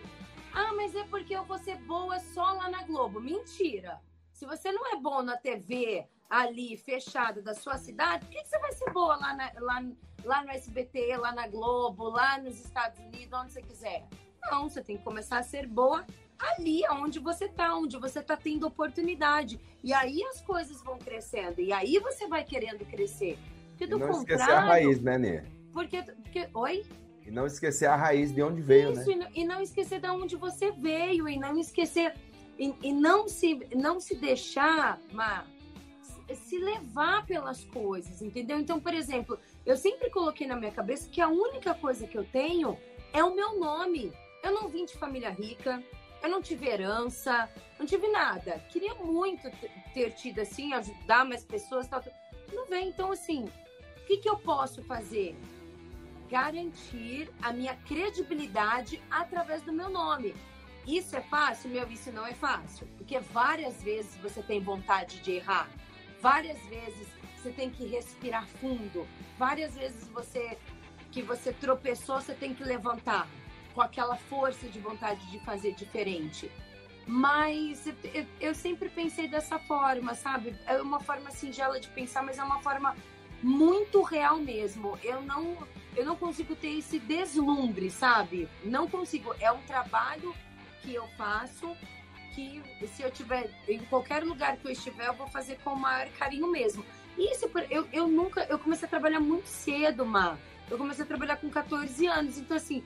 [0.53, 3.21] Ah, mas é porque eu vou ser boa só lá na Globo.
[3.21, 4.01] Mentira.
[4.33, 8.49] Se você não é bom na TV ali, fechada da sua cidade, por que, que
[8.49, 9.85] você vai ser boa lá, na, lá,
[10.25, 14.05] lá no SBT, lá na Globo, lá nos Estados Unidos, onde você quiser?
[14.51, 16.05] Não, você tem que começar a ser boa
[16.39, 19.61] ali onde você tá, onde você tá tendo oportunidade.
[19.83, 21.61] E aí as coisas vão crescendo.
[21.61, 23.39] E aí você vai querendo crescer.
[23.71, 25.43] Porque do e não contrário, esquecer a raiz, né, Nê?
[25.73, 26.49] Porque, porque.
[26.55, 26.85] Oi?
[27.27, 29.29] E não esquecer a raiz de onde veio, Isso, né?
[29.35, 32.15] E não esquecer de onde você veio, e não esquecer.
[32.59, 35.47] E, e não, se, não se deixar, Mar,
[36.33, 38.61] se levar pelas coisas, entendeu?
[38.61, 42.25] Então, por exemplo, eu sempre coloquei na minha cabeça que a única coisa que eu
[42.25, 42.79] tenho
[43.13, 44.13] é o meu nome.
[44.43, 45.83] Eu não vim de família rica,
[46.23, 47.49] eu não tive herança,
[47.79, 48.59] não tive nada.
[48.71, 49.51] Queria muito
[49.95, 52.03] ter tido assim, ajudar mais pessoas, tal.
[52.53, 52.89] Não vem.
[52.89, 53.45] Então, assim,
[53.99, 55.35] o que, que eu posso fazer?
[56.29, 60.35] Garantir a minha credibilidade através do meu nome.
[60.87, 61.71] Isso é fácil?
[61.71, 62.87] Meu, isso não é fácil.
[62.99, 65.71] Porque várias vezes você tem vontade de errar.
[66.21, 67.09] Várias vezes
[67.45, 69.07] você tem que respirar fundo.
[69.39, 70.57] Várias vezes você
[71.13, 73.29] que você tropeçou, você tem que levantar
[73.75, 76.51] com aquela força de vontade de fazer diferente.
[77.07, 80.57] Mas eu, eu, sempre pensei dessa forma, sabe?
[80.67, 82.97] É uma forma singela de pensar, mas é uma forma
[83.43, 84.99] muito real mesmo.
[85.05, 85.59] Eu não,
[85.95, 88.49] eu não consigo ter esse deslumbre, sabe?
[88.65, 89.35] Não consigo.
[89.39, 90.35] É um trabalho
[90.81, 91.77] que eu faço
[92.35, 95.79] que se eu tiver em qualquer lugar que eu estiver, eu vou fazer com o
[95.79, 96.85] maior carinho mesmo.
[97.17, 100.37] Isso eu, eu nunca, eu comecei a trabalhar muito cedo, Má.
[100.71, 102.83] Eu comecei a trabalhar com 14 anos, então assim,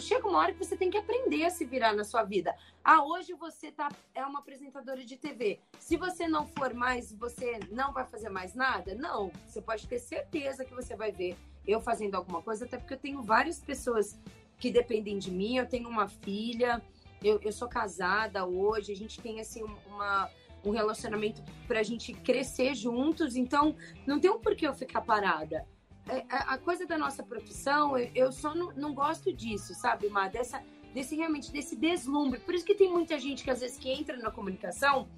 [0.00, 2.54] chega uma hora que você tem que aprender a se virar na sua vida.
[2.82, 5.60] Ah, hoje você tá, é uma apresentadora de TV.
[5.78, 8.94] Se você não for mais, você não vai fazer mais nada?
[8.94, 9.30] Não.
[9.46, 12.98] Você pode ter certeza que você vai ver eu fazendo alguma coisa, até porque eu
[12.98, 14.18] tenho várias pessoas
[14.58, 15.56] que dependem de mim.
[15.56, 16.82] Eu tenho uma filha,
[17.22, 20.28] eu, eu sou casada hoje, a gente tem assim uma,
[20.64, 23.74] um relacionamento para a gente crescer juntos, então
[24.06, 25.66] não tem um porquê eu ficar parada.
[26.08, 30.28] É, a coisa da nossa profissão, eu só não, não gosto disso, sabe, Má?
[30.28, 32.40] Dessa, desse realmente desse deslumbre.
[32.40, 35.08] Por isso que tem muita gente que às vezes que entra na comunicação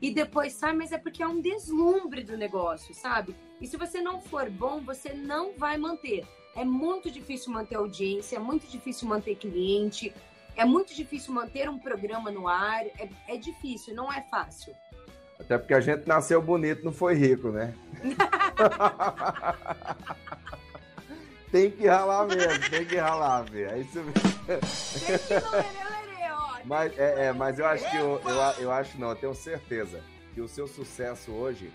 [0.00, 3.36] e depois sai, mas é porque é um deslumbre do negócio, sabe?
[3.60, 6.26] E se você não for bom, você não vai manter.
[6.56, 10.12] É muito difícil manter audiência, é muito difícil manter cliente,
[10.56, 12.84] é muito difícil manter um programa no ar.
[12.84, 14.74] É, é difícil, não é fácil.
[15.42, 17.74] Até porque a gente nasceu bonito, não foi rico, né?
[21.50, 23.72] tem que ralar mesmo, tem que ralar, velho.
[23.72, 24.12] É isso mesmo.
[26.64, 30.00] Mas, é, é, mas eu acho que eu, eu, eu acho não, eu tenho certeza
[30.32, 31.72] que o seu sucesso hoje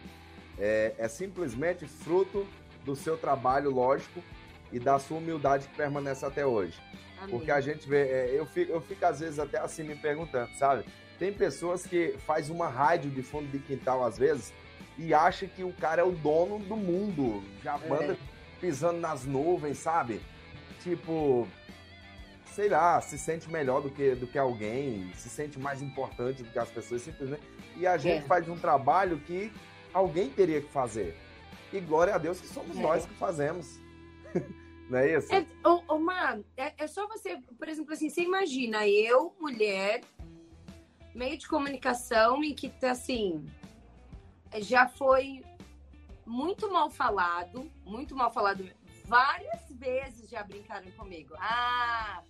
[0.58, 2.48] é, é simplesmente fruto
[2.86, 4.24] do seu trabalho, lógico,
[4.72, 6.80] e da sua humildade que permanece até hoje.
[7.20, 7.30] Amém.
[7.30, 10.50] Porque a gente vê, é, eu, fico, eu fico às vezes até assim me perguntando,
[10.58, 10.86] sabe?
[11.20, 14.54] Tem pessoas que faz uma rádio de fundo de quintal às vezes
[14.98, 17.88] e acha que o cara é o dono do mundo, já é.
[17.88, 18.18] manda é.
[18.60, 20.22] pisando nas nuvens, sabe?
[20.82, 21.48] Tipo,
[22.54, 26.50] sei lá, se sente melhor do que, do que alguém, se sente mais importante do
[26.52, 27.44] que as pessoas, simplesmente.
[27.76, 28.28] E a gente é.
[28.28, 29.52] faz um trabalho que
[29.94, 31.16] alguém teria que fazer.
[31.72, 32.82] E glória a Deus que somos é.
[32.82, 33.80] nós que fazemos.
[34.90, 35.34] Não é isso?
[35.34, 40.02] É, oh, oh, mano, é, é só você, por exemplo, assim, você imagina eu, mulher,
[41.18, 43.44] meio de comunicação e que, assim,
[44.60, 45.44] já foi
[46.26, 48.70] muito mal falado, muito mal falado.
[49.06, 51.34] Várias vezes já brincaram comigo.
[51.40, 52.22] Ah,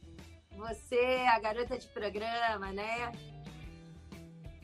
[0.51, 3.11] você é a garota de programa, né?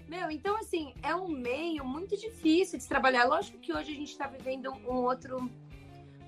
[0.07, 3.25] Meu, então assim, é um meio muito difícil de trabalhar.
[3.25, 5.49] Lógico que hoje a gente está vivendo um outro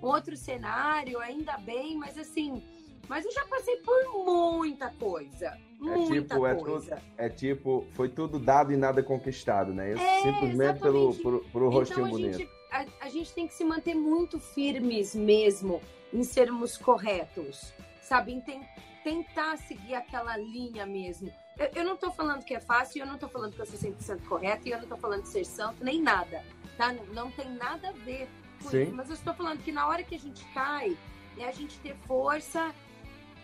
[0.02, 2.62] outro cenário, ainda bem, mas assim,
[3.08, 5.58] mas eu já passei por muita coisa.
[5.94, 7.02] É muita tipo, coisa.
[7.18, 9.94] É, é, tipo, foi tudo dado e nada conquistado, né?
[9.94, 12.38] É, Simplesmente pelo, por um rostinho então, a bonito.
[12.38, 15.82] Gente, a, a, gente tem que se manter muito firmes mesmo
[16.14, 18.34] em sermos corretos, sabe?
[18.34, 18.62] Em tem,
[19.04, 21.32] tentar seguir aquela linha mesmo.
[21.58, 23.80] Eu, eu não tô falando que é fácil, eu não tô falando que eu sou
[23.80, 26.44] 100% correto, e eu não tô falando de ser santo, nem nada,
[26.78, 26.92] tá?
[26.92, 28.28] Não, não tem nada a ver
[28.70, 28.92] Sim.
[28.92, 30.98] Mas eu estou falando que na hora que a gente cai,
[31.38, 32.74] é a gente ter força,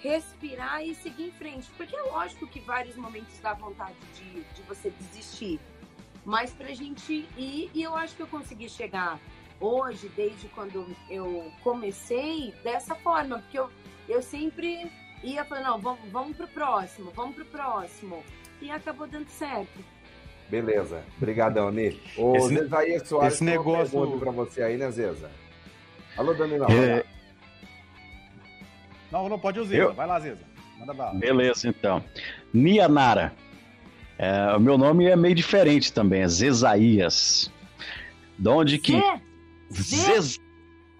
[0.01, 1.69] respirar e seguir em frente.
[1.77, 5.59] Porque é lógico que vários momentos dá vontade de, de você desistir.
[6.25, 9.19] Mas pra gente ir, e eu acho que eu consegui chegar
[9.59, 13.39] hoje, desde quando eu comecei, dessa forma.
[13.39, 13.69] Porque eu,
[14.07, 14.91] eu sempre
[15.23, 18.23] ia falando, não, vamos, vamos pro próximo, vamos pro próximo.
[18.61, 19.79] E acabou dando certo.
[20.49, 21.03] Beleza.
[21.17, 21.99] Obrigadão, Ni.
[22.17, 24.19] Ô, esse, Zezaia Soares, esse negócio...
[24.19, 25.31] para você aí, né, Zeza?
[26.17, 26.65] Alô, Danilo.
[26.69, 27.05] É...
[29.11, 29.75] Não, não pode usar.
[29.75, 29.93] Eu...
[29.93, 30.41] Vai lá, Zeza.
[30.79, 31.19] Manda bala.
[31.19, 32.03] Beleza, então.
[32.53, 33.33] Nianara.
[34.17, 37.51] É, o meu nome é meio diferente também, é Zezaías.
[38.37, 39.01] De onde que...
[39.71, 40.37] Zez...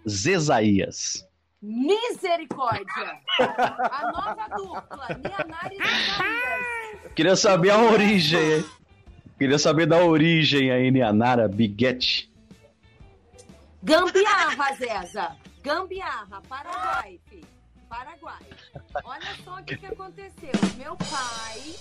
[0.08, 1.28] Zezaías.
[1.62, 3.20] Misericórdia!
[3.40, 7.14] A nova dupla, Nianara e Zezaías.
[7.14, 8.64] Queria saber a origem,
[9.42, 12.32] Queria saber da origem aí, Nianara Biguete.
[13.82, 15.36] Gambiarra, Zeza.
[15.64, 17.51] Gambiarra, Paraguai, filho.
[17.92, 18.40] Paraguai.
[19.04, 20.54] Olha só o que, que aconteceu.
[20.78, 21.76] Meu pai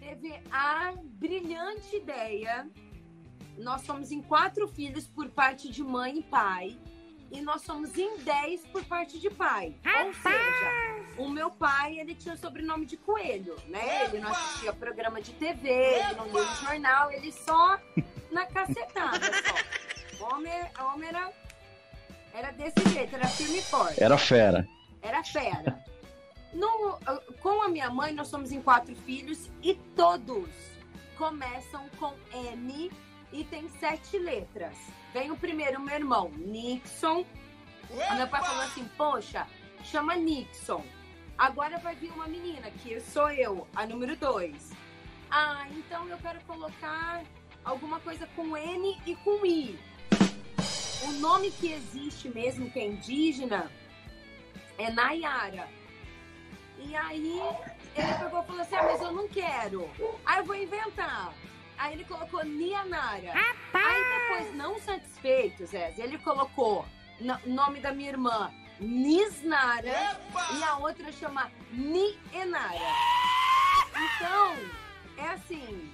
[0.00, 2.66] teve a brilhante ideia.
[3.58, 6.78] Nós somos em quatro filhos por parte de mãe e pai
[7.30, 9.76] e nós somos em 10 por parte de pai.
[10.06, 14.06] Ou seja, o meu pai, ele tinha o sobrenome de coelho, né?
[14.06, 17.78] Ele não assistia programa de TV, ele não lia jornal, ele só
[18.32, 20.24] na cacetada só.
[20.24, 21.32] O homem, homem era,
[22.32, 24.02] era desse jeito, era firme e forte.
[24.02, 24.66] Era fera.
[25.04, 25.84] Era fera.
[26.52, 26.98] No,
[27.42, 30.48] com a minha mãe, nós somos em quatro filhos e todos
[31.18, 32.90] começam com N
[33.30, 34.76] e tem sete letras.
[35.12, 37.24] Vem o primeiro, meu irmão, Nixon.
[37.90, 39.46] O meu pai falou assim: Poxa,
[39.84, 40.82] chama Nixon.
[41.36, 44.72] Agora vai vir uma menina, que sou eu, a número dois.
[45.30, 47.22] Ah, então eu quero colocar
[47.62, 49.78] alguma coisa com N e com I.
[51.02, 53.70] O nome que existe mesmo, que é indígena,
[54.78, 55.68] é Nayara.
[56.78, 57.40] E aí
[57.96, 59.90] ele pegou e falou assim: Ah, mas eu não quero.
[60.26, 61.32] Aí eu vou inventar.
[61.78, 63.32] Aí ele colocou Nianara.
[63.72, 66.86] Aí depois, não satisfeito, Zé, ele colocou
[67.20, 70.48] o nome da minha irmã Nisnara Epa!
[70.52, 72.78] e a outra chama Nienara.
[73.90, 74.56] Então,
[75.16, 75.92] é assim,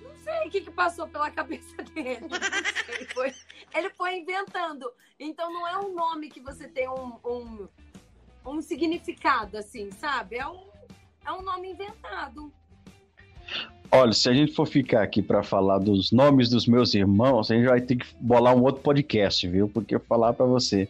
[0.00, 2.20] não sei o que, que passou pela cabeça dele.
[2.28, 3.34] Não sei, foi,
[3.74, 4.92] ele foi inventando.
[5.18, 7.68] Então não é um nome que você tem um, um,
[8.44, 10.36] um significado, assim, sabe?
[10.36, 10.60] É um,
[11.24, 12.52] é um nome inventado.
[13.90, 17.54] Olha, se a gente for ficar aqui para falar dos nomes dos meus irmãos, a
[17.54, 19.68] gente vai ter que bolar um outro podcast, viu?
[19.68, 20.88] Porque falar para você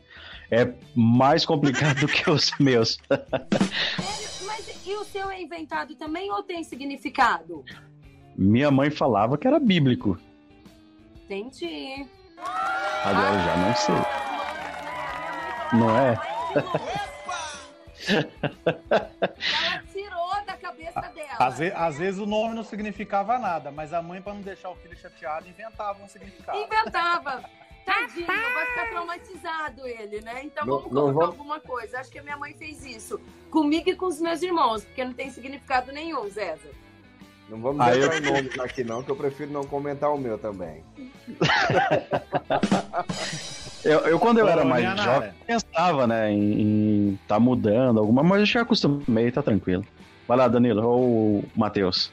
[0.50, 2.98] é mais complicado do que os meus.
[4.46, 7.64] mas e os seu é inventado também ou tem significado?
[8.36, 10.18] Minha mãe falava que era bíblico.
[11.24, 12.06] Entendi.
[13.04, 13.94] Agora eu já não sei.
[15.80, 17.11] Não é?
[18.08, 21.36] Ela tirou da cabeça dela.
[21.38, 24.70] Às, ve- às vezes o nome não significava nada, mas a mãe, pra não deixar
[24.70, 26.58] o filho chateado, inventava um significado.
[26.58, 27.42] Inventava.
[27.84, 30.44] Tadinho, vai ficar traumatizado ele, né?
[30.44, 31.98] Então Não- vamos colocar vamos- alguma coisa.
[31.98, 33.20] Acho que a minha mãe fez isso.
[33.50, 36.70] Comigo e com os meus irmãos, porque não tem significado nenhum, César.
[37.48, 40.84] Não vamos Ah, deixar nomes aqui não, que eu prefiro não comentar o meu também.
[43.84, 48.22] Eu, eu, quando eu Ô, era mais jovem, pensava, né, em, estar tá mudando alguma,
[48.22, 49.84] mas eu já acostumei, tá tranquilo.
[50.28, 51.00] Vai lá, Danilo, ou
[51.38, 52.12] o Matheus.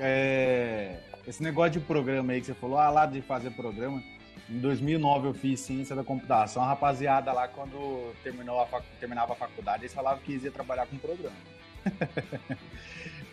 [0.00, 4.02] É, esse negócio de programa aí que você falou, ah, lá de fazer programa.
[4.48, 6.62] Em 2009 eu fiz ciência da computação.
[6.62, 10.86] A rapaziada lá, quando terminou a facu- terminava a faculdade, eles falavam que ia trabalhar
[10.86, 11.36] com programa.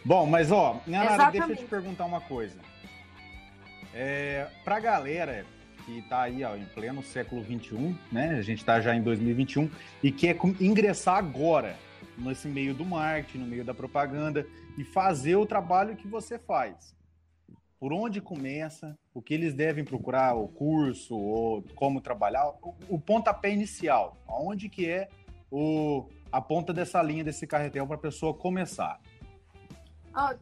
[0.05, 2.57] Bom, mas ó, Nara, deixa eu te perguntar uma coisa.
[3.93, 5.45] É, pra galera
[5.89, 8.35] que tá aí ó, em pleno século XXI, né?
[8.35, 9.69] A gente tá já em 2021
[10.03, 11.75] e quer ingressar agora
[12.17, 14.45] nesse meio do marketing, no meio da propaganda
[14.77, 16.95] e fazer o trabalho que você faz.
[17.79, 22.99] Por onde começa, o que eles devem procurar, o curso, ou como trabalhar, o, o
[22.99, 25.09] pontapé inicial, aonde que é
[25.49, 28.99] o, a ponta dessa linha, desse carretel para a pessoa começar.
[30.13, 30.33] Ó,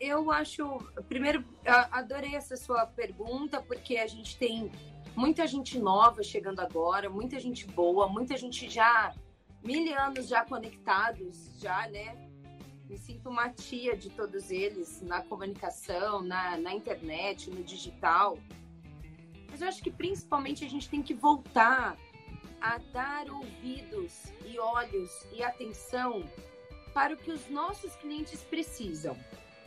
[0.00, 0.64] eu- acho.
[1.08, 1.44] Primeiro,
[1.90, 4.70] adorei essa sua pergunta, porque a gente tem
[5.16, 9.14] muita gente nova chegando agora, muita gente boa, muita gente já
[9.62, 12.16] mil anos já conectados, já, né?
[12.88, 18.36] Me sinto uma tia de todos eles na comunicação, na, na internet, no digital.
[19.48, 21.96] Mas eu acho que principalmente a gente tem que voltar
[22.60, 26.24] a dar ouvidos e olhos e atenção
[26.92, 29.16] para o que os nossos clientes precisam.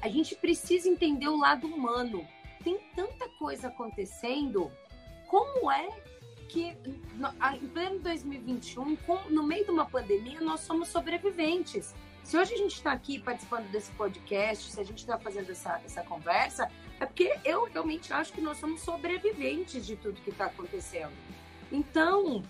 [0.02, 2.28] A gente precisa entender o lado humano.
[2.64, 4.72] Tem tanta coisa acontecendo.
[5.36, 5.90] Como é
[6.48, 6.78] que
[7.62, 11.94] em pleno 2021, com- no meio de uma pandemia, nós somos sobreviventes?
[12.24, 15.82] Se hoje a gente está aqui participando desse podcast, se a gente está fazendo essa,
[15.84, 16.72] essa conversa,
[17.02, 21.12] é porque eu realmente acho que nós somos sobreviventes de tudo que está acontecendo.
[21.70, 22.42] Então,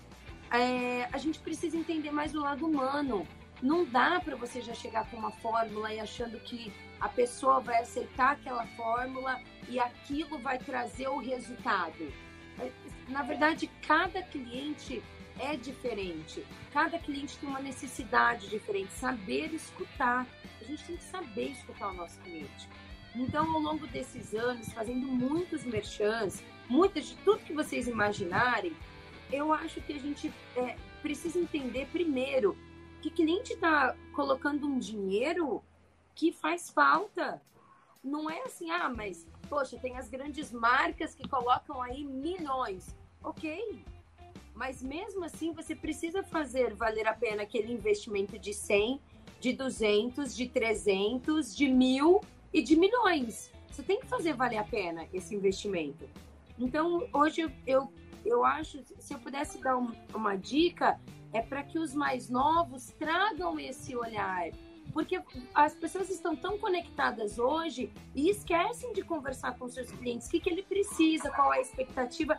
[0.52, 3.26] é, a gente precisa entender mais o lado humano.
[3.60, 7.82] Não dá para você já chegar com uma fórmula e achando que a pessoa vai
[7.82, 12.12] aceitar aquela fórmula e aquilo vai trazer o resultado.
[13.08, 15.02] Na verdade, cada cliente
[15.38, 16.44] é diferente.
[16.72, 18.92] Cada cliente tem uma necessidade diferente.
[18.92, 20.26] Saber escutar.
[20.60, 22.68] A gente tem que saber escutar o nosso cliente.
[23.14, 28.74] Então, ao longo desses anos, fazendo muitos merchans, muitas de tudo que vocês imaginarem,
[29.32, 32.56] eu acho que a gente é, precisa entender primeiro
[33.00, 35.62] que cliente está colocando um dinheiro
[36.14, 37.40] que faz falta.
[38.06, 42.94] Não é assim, ah, mas, poxa, tem as grandes marcas que colocam aí milhões.
[43.20, 43.82] Ok,
[44.54, 49.00] mas mesmo assim você precisa fazer valer a pena aquele investimento de 100,
[49.40, 52.20] de 200, de 300, de mil
[52.52, 53.50] e de milhões.
[53.68, 56.08] Você tem que fazer valer a pena esse investimento.
[56.56, 57.92] Então, hoje eu,
[58.24, 60.98] eu, acho, se eu pudesse dar um- uma dica,
[61.32, 64.48] é para que os mais novos tragam esse olhar.
[64.92, 65.20] Porque
[65.54, 70.40] as pessoas estão tão conectadas hoje e esquecem de conversar com seus clientes, o que,
[70.40, 72.38] que ele precisa, qual é a expectativa.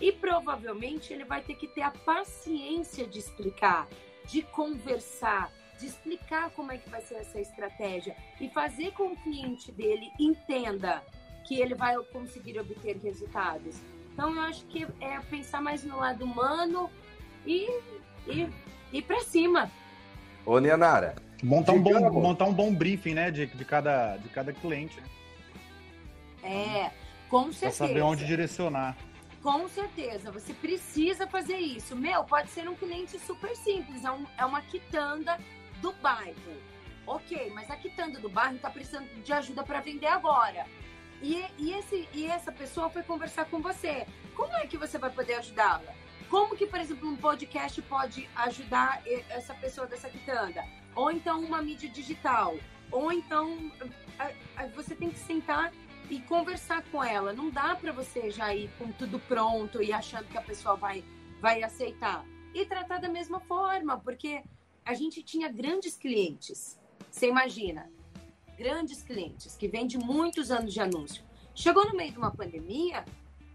[0.00, 3.88] E provavelmente ele vai ter que ter a paciência de explicar,
[4.26, 9.14] de conversar, de explicar como é que vai ser essa estratégia e fazer com que
[9.14, 11.02] o cliente dele entenda
[11.44, 13.76] que ele vai conseguir obter resultados.
[14.12, 16.90] Então eu acho que é pensar mais no lado humano
[17.46, 17.68] e
[18.28, 18.48] e
[18.92, 19.70] ir para cima.
[20.44, 24.52] Ô, Nianara, Montar um bom, montar um bom briefing, né, de, de, cada, de cada
[24.52, 25.06] cliente, né?
[26.42, 26.90] É,
[27.28, 27.86] com Pra certeza.
[27.86, 28.96] saber onde direcionar.
[29.42, 31.94] Com certeza, você precisa fazer isso.
[31.94, 35.38] Meu, pode ser um cliente super simples, é, um- é uma quitanda
[35.80, 36.34] do bairro.
[37.06, 40.66] Ok, mas a quitanda do bairro está precisando de ajuda para vender agora.
[41.22, 44.06] E, e, esse, e essa pessoa foi conversar com você.
[44.34, 45.94] Como é que você vai poder ajudá-la?
[46.28, 50.64] Como que, por exemplo, um podcast pode ajudar essa pessoa dessa quitanda?
[50.96, 52.56] Ou então uma mídia digital?
[52.90, 53.70] Ou então
[54.74, 55.72] você tem que sentar
[56.08, 57.32] e conversar com ela.
[57.32, 61.04] Não dá para você já ir com tudo pronto e achando que a pessoa vai,
[61.40, 62.24] vai aceitar.
[62.54, 64.42] E tratar da mesma forma, porque
[64.84, 66.80] a gente tinha grandes clientes.
[67.10, 67.90] Você imagina,
[68.56, 71.22] grandes clientes que vêm de muitos anos de anúncio.
[71.54, 73.04] Chegou no meio de uma pandemia,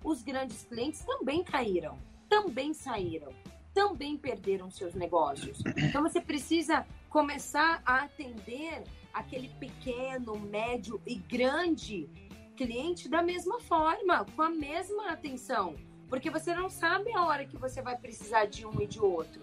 [0.04, 1.98] os grandes clientes também caíram,
[2.30, 3.34] também saíram,
[3.74, 5.60] também perderam seus negócios.
[5.78, 8.84] Então você precisa começar a atender
[9.14, 12.10] aquele pequeno, médio e grande
[12.56, 15.76] cliente da mesma forma, com a mesma atenção.
[16.10, 19.42] Porque você não sabe a hora que você vai precisar de um e de outro.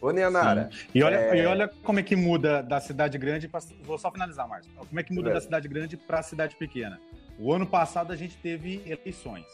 [0.00, 0.68] Ô, Nianara.
[0.94, 1.42] E olha, é...
[1.42, 3.62] e olha como é que muda da cidade grande para.
[3.82, 4.70] Vou só finalizar, Márcio.
[4.74, 5.34] Como é que muda é.
[5.34, 7.00] da cidade grande para a cidade pequena?
[7.38, 9.46] O ano passado a gente teve eleições.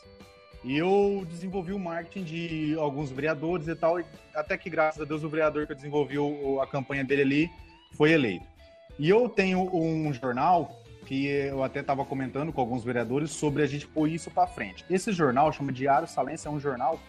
[0.63, 3.99] E eu desenvolvi o marketing de alguns vereadores e tal.
[4.35, 6.17] Até que, graças a Deus, o vereador que desenvolvi
[6.63, 7.51] a campanha dele ali
[7.93, 8.47] foi eleito.
[8.99, 13.67] E eu tenho um jornal que eu até estava comentando com alguns vereadores sobre a
[13.67, 14.85] gente pôr isso para frente.
[14.91, 17.01] Esse jornal chama Diário Salense, é um jornal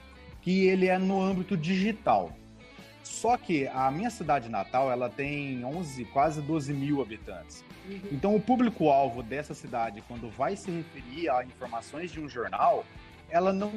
[0.41, 2.31] que ele é no âmbito digital.
[3.03, 7.63] Só que a minha cidade natal, ela tem 11, quase 12 mil habitantes.
[7.87, 7.99] Uhum.
[8.11, 12.85] Então, o público-alvo dessa cidade, quando vai se referir a informações de um jornal,
[13.32, 13.71] ela não,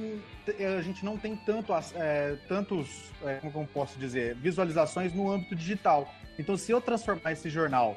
[0.79, 6.13] a gente não tem tanto, é, tantos, é, como posso dizer, visualizações no âmbito digital.
[6.39, 7.97] Então, se eu transformar esse jornal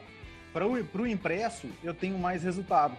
[0.54, 2.96] para o impresso, eu tenho mais resultado.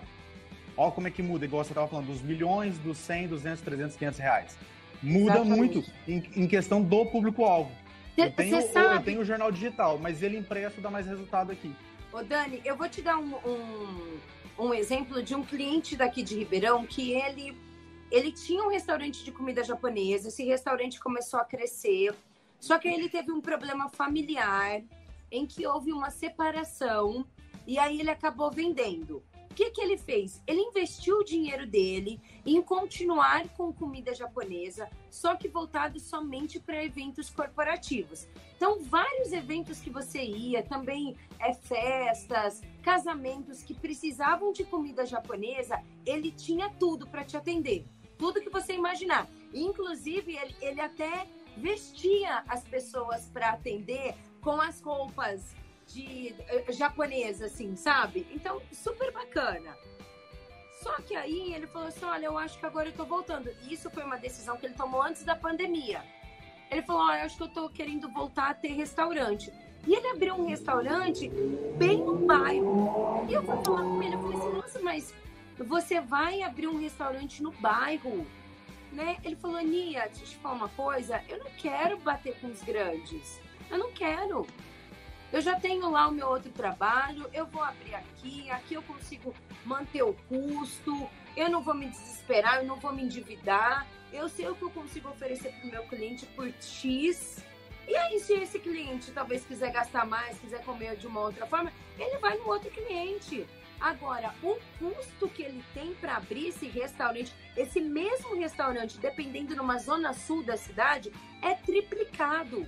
[0.77, 3.97] Olha como é que muda, igual você estava falando, dos milhões, dos 100, 200, 300,
[3.97, 4.59] 500 reais.
[5.03, 5.57] Muda Exatamente.
[5.57, 7.71] muito em, em, questão do público-alvo.
[8.17, 11.73] Eu tenho, eu tenho o jornal digital, mas ele impresso dá mais resultado aqui.
[12.13, 16.37] Ô Dani, eu vou te dar um, um, um exemplo de um cliente daqui de
[16.37, 17.57] Ribeirão que ele,
[18.11, 22.15] ele tinha um restaurante de comida japonesa, esse restaurante começou a crescer,
[22.59, 24.83] só que ele teve um problema familiar
[25.31, 27.27] em que houve uma separação
[27.67, 29.23] e aí ele acabou vendendo.
[29.51, 30.41] O que, que ele fez?
[30.47, 36.85] Ele investiu o dinheiro dele em continuar com comida japonesa, só que voltado somente para
[36.85, 38.29] eventos corporativos.
[38.57, 45.83] Então, vários eventos que você ia, também é, festas, casamentos que precisavam de comida japonesa,
[46.07, 47.85] ele tinha tudo para te atender.
[48.19, 49.29] Tudo que você imaginar.
[49.55, 55.55] Inclusive, ele, ele até vestia as pessoas para atender com as roupas
[55.87, 56.35] de
[56.69, 58.27] uh, japonesa, assim, sabe?
[58.31, 59.77] Então, super bacana.
[60.83, 63.51] Só que aí ele falou assim: olha, eu acho que agora eu tô voltando.
[63.63, 66.05] E isso foi uma decisão que ele tomou antes da pandemia.
[66.71, 69.53] Ele falou: olha, eu acho que eu tô querendo voltar a ter restaurante.
[69.87, 71.31] E ele abriu um restaurante
[71.77, 73.25] bem no bairro.
[73.29, 75.15] E eu fui falar com ele, eu falei assim, nossa, mas
[75.65, 78.27] você vai abrir um restaurante no bairro?
[78.93, 79.19] Né?
[79.23, 82.63] Ele falou, Nia, deixa eu te falar uma coisa, eu não quero bater com os
[82.63, 83.41] grandes.
[83.71, 84.47] Eu não quero.
[85.31, 89.35] Eu já tenho lá o meu outro trabalho, eu vou abrir aqui, aqui eu consigo
[89.65, 94.49] manter o custo, eu não vou me desesperar, eu não vou me endividar, eu sei
[94.49, 97.45] o que eu consigo oferecer para o meu cliente por X.
[97.87, 101.73] E aí, se esse cliente talvez quiser gastar mais, quiser comer de uma outra forma,
[101.99, 103.47] ele vai no outro cliente.
[103.81, 109.79] Agora, o custo que ele tem para abrir esse restaurante, esse mesmo restaurante, dependendo numa
[109.79, 111.13] zona sul da cidade,
[111.43, 112.67] é triplicado.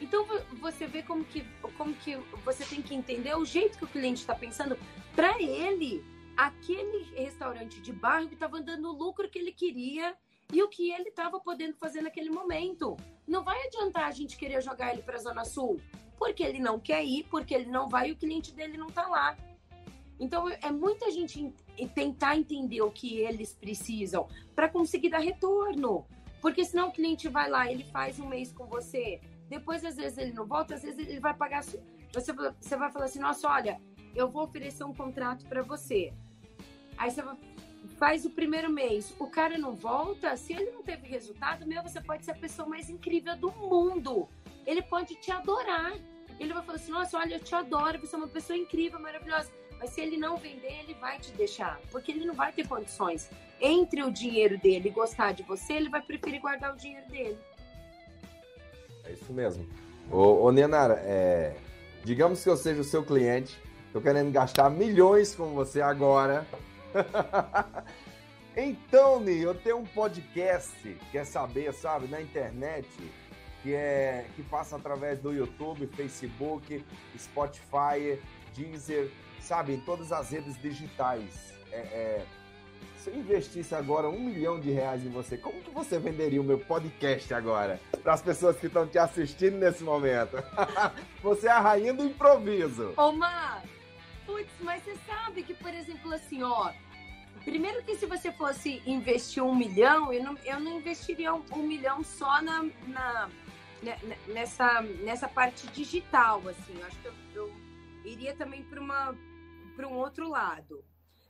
[0.00, 0.26] Então
[0.60, 1.44] você vê como que,
[1.76, 4.78] como que você tem que entender o jeito que o cliente está pensando.
[5.14, 6.04] Para ele,
[6.36, 10.16] aquele restaurante de bairro estava dando o lucro que ele queria
[10.52, 12.96] e o que ele estava podendo fazer naquele momento.
[13.26, 15.80] Não vai adiantar a gente querer jogar ele para a Zona Sul,
[16.18, 19.06] porque ele não quer ir, porque ele não vai e o cliente dele não está
[19.06, 19.36] lá.
[20.18, 21.52] Então é muita gente
[21.94, 26.06] tentar entender o que eles precisam para conseguir dar retorno.
[26.40, 30.18] Porque senão o cliente vai lá, ele faz um mês com você, depois, às vezes,
[30.18, 31.62] ele não volta, às vezes ele vai pagar.
[31.62, 31.80] Você,
[32.12, 33.80] você vai falar assim: nossa, olha,
[34.14, 36.12] eu vou oferecer um contrato para você.
[36.96, 37.22] Aí você
[37.98, 42.00] faz o primeiro mês, o cara não volta, se ele não teve resultado, meu, você
[42.00, 44.28] pode ser a pessoa mais incrível do mundo.
[44.66, 45.92] Ele pode te adorar.
[46.40, 49.52] Ele vai falar assim: nossa, olha, eu te adoro, você é uma pessoa incrível, maravilhosa.
[49.78, 53.30] Mas se ele não vender, ele vai te deixar, porque ele não vai ter condições.
[53.60, 57.38] Entre o dinheiro dele e gostar de você, ele vai preferir guardar o dinheiro dele.
[59.04, 59.66] É isso mesmo.
[60.10, 61.56] Ô, ô Nenara, é,
[62.04, 63.58] digamos que eu seja o seu cliente,
[63.92, 66.46] tô querendo gastar milhões com você agora.
[68.56, 72.88] então, Ni, eu tenho um podcast, quer saber, sabe, na internet,
[73.62, 76.84] que é que passa através do YouTube, Facebook,
[77.18, 78.18] Spotify,
[78.54, 79.10] Deezer,
[79.46, 81.52] sabe, em todas as redes digitais.
[81.70, 82.26] É, é,
[82.98, 86.44] se eu investisse agora um milhão de reais em você, como que você venderia o
[86.44, 87.80] meu podcast agora?
[88.02, 90.36] Para as pessoas que estão te assistindo nesse momento.
[91.22, 92.92] você é a rainha do improviso.
[92.96, 93.62] Ô, Mar,
[94.26, 96.72] putz, mas você sabe que, por exemplo, assim, ó,
[97.44, 101.62] Primeiro que se você fosse investir um milhão, eu não, eu não investiria um, um
[101.62, 103.30] milhão só na, na,
[103.80, 106.76] né, né, nessa, nessa parte digital, assim.
[106.76, 107.52] Eu acho que eu, eu
[108.04, 108.80] iria também para
[109.84, 110.84] um outro lado.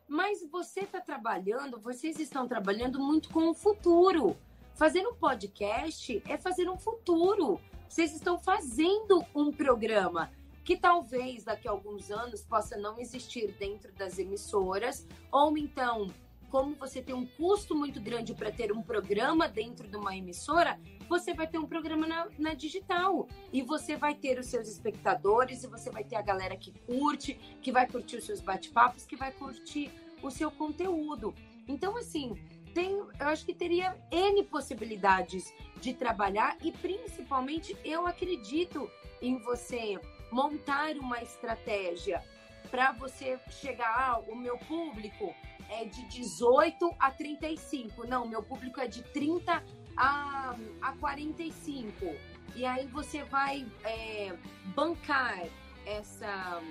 [0.06, 4.36] Mas você está trabalhando, vocês estão trabalhando muito com o futuro.
[4.74, 7.58] Fazer um podcast é fazer um futuro.
[7.88, 10.30] Vocês estão fazendo um programa.
[10.66, 16.12] que talvez daqui a alguns anos possa não existir dentro das emissoras, ou então,
[16.50, 20.76] como você tem um custo muito grande para ter um programa dentro de uma emissora,
[21.08, 25.64] você vai ter um programa na, na, digital e você vai ter os seus espectadores
[25.64, 29.16] e você vai ter a galera que curte, que vai curtir os seus bate-papos, que
[29.16, 29.90] vai curtir
[30.22, 31.34] o seu conteúdo.
[31.68, 32.34] Então, assim,
[32.74, 38.90] tem, eu acho que teria N possibilidades de trabalhar e principalmente eu acredito
[39.20, 39.98] em você
[40.30, 42.22] montar uma estratégia
[42.70, 45.34] para você chegar, ah, o meu público
[45.70, 48.06] é de 18 a 35.
[48.06, 49.62] Não, meu público é de 30
[49.96, 52.14] a, a 45.
[52.54, 54.34] E aí você vai é,
[54.74, 55.46] bancar
[55.84, 56.62] essa,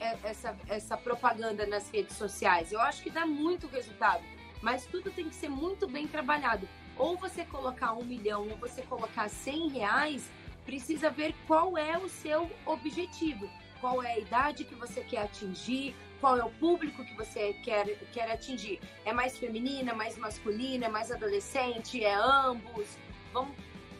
[0.00, 2.72] é, essa, essa propaganda nas redes sociais.
[2.72, 4.24] Eu acho que dá muito resultado,
[4.62, 6.68] mas tudo tem que ser muito bem trabalhado.
[6.96, 10.30] Ou você colocar um milhão, ou você colocar 100 reais,
[10.64, 13.48] precisa ver qual é o seu objetivo,
[13.80, 17.86] qual é a idade que você quer atingir, qual é o público que você quer,
[18.12, 18.80] quer atingir.
[19.04, 22.86] É mais feminina, mais masculina, é mais adolescente, é ambos.
[23.32, 23.54] Vamos...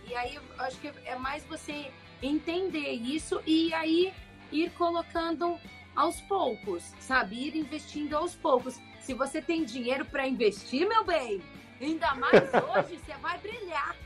[0.07, 1.91] E aí eu acho que é mais você
[2.23, 4.12] entender isso e aí
[4.53, 5.59] ir colocando
[5.95, 7.49] aos poucos, sabe?
[7.49, 8.79] Ir investindo aos poucos.
[9.01, 11.41] Se você tem dinheiro para investir, meu bem,
[11.81, 13.97] ainda mais hoje, você vai brilhar.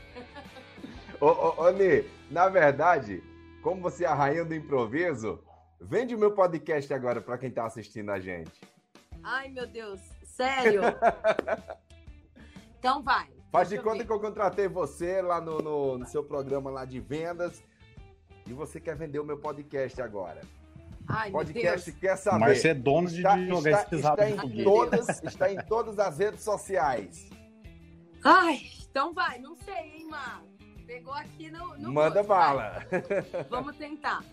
[1.19, 3.23] Ô, ô, ô Nê, na verdade,
[3.61, 5.39] como você é a rainha do improviso,
[5.85, 8.51] vende o meu podcast agora para quem está assistindo a gente.
[9.23, 10.81] Ai, meu Deus, sério?
[12.77, 13.29] então vai.
[13.51, 14.05] Faz de conta ver.
[14.05, 17.63] que eu contratei você lá no, no, no, seu programa lá de vendas
[18.45, 20.41] e você quer vender o meu podcast agora.
[21.07, 22.39] Ai, podcast quer saber.
[22.39, 26.17] Mas você é dono de está, jogar está, está, em todas, está em todas as
[26.17, 27.29] redes sociais.
[28.23, 28.59] Ai,
[28.89, 30.49] então vai, não sei, hein, Marcos.
[30.85, 31.77] Pegou aqui no.
[31.77, 32.83] no Manda bala.
[33.49, 34.23] Vamos tentar.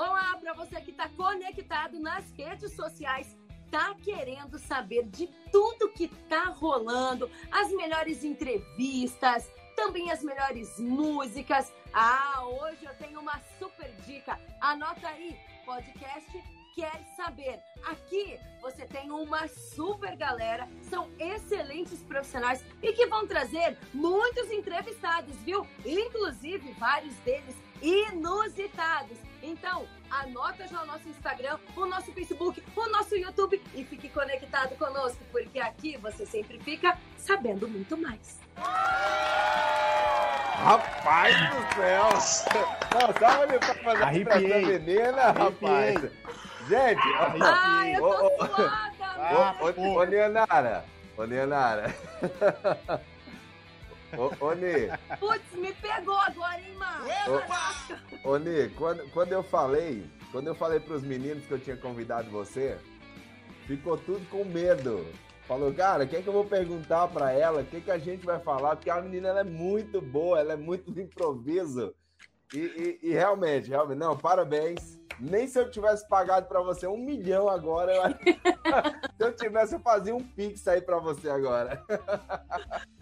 [0.00, 3.36] Olá para você que está conectado nas redes sociais,
[3.70, 11.70] tá querendo saber de tudo que tá rolando, as melhores entrevistas, também as melhores músicas.
[11.92, 14.40] Ah, hoje eu tenho uma super dica.
[14.58, 15.36] Anota aí,
[15.66, 16.42] podcast
[16.74, 17.60] quer saber.
[17.84, 25.36] Aqui você tem uma super galera, são excelentes profissionais e que vão trazer muitos entrevistados,
[25.42, 25.66] viu?
[25.84, 29.29] Inclusive vários deles inusitados.
[29.42, 34.76] Então, anota já o nosso Instagram, o nosso Facebook, o nosso YouTube e fique conectado
[34.76, 38.38] conosco, porque aqui você sempre fica sabendo muito mais.
[40.56, 42.08] Rapaz do céu!
[42.92, 44.52] Não, tava ali pra fazer Arrepiei.
[44.52, 46.00] a menina, rapaz.
[46.68, 47.00] Gente,
[47.40, 50.84] Ai, eu tô ô, suada, ô, ô, ô, Leonara,
[51.16, 51.94] ô, Leonara.
[54.16, 54.88] Ô, ô Nê.
[55.18, 57.06] Putz, me pegou agora, hein, mano?
[58.24, 61.76] Ô, ô Nê, quando, quando eu falei, quando eu falei pros meninos que eu tinha
[61.76, 62.78] convidado você,
[63.66, 65.06] ficou tudo com medo.
[65.46, 67.62] Falou, cara, o que é que eu vou perguntar pra ela?
[67.62, 68.76] O que, é que a gente vai falar?
[68.76, 71.92] Porque a menina ela é muito boa, ela é muito de improviso.
[72.54, 75.00] E, e, e realmente, realmente, não, parabéns.
[75.18, 78.02] Nem se eu tivesse pagado para você um milhão agora, eu...
[79.18, 81.84] se eu tivesse, eu fazia um pix aí para você agora.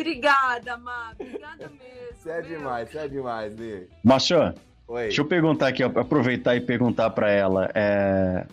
[0.00, 1.12] Obrigada, Má.
[1.18, 2.16] Obrigada mesmo.
[2.16, 2.58] Você é meu.
[2.58, 3.86] demais, você é demais, Bi.
[4.02, 4.54] Márcio,
[4.88, 7.70] deixa eu perguntar aqui, aproveitar e perguntar para ela.
[7.74, 8.46] É...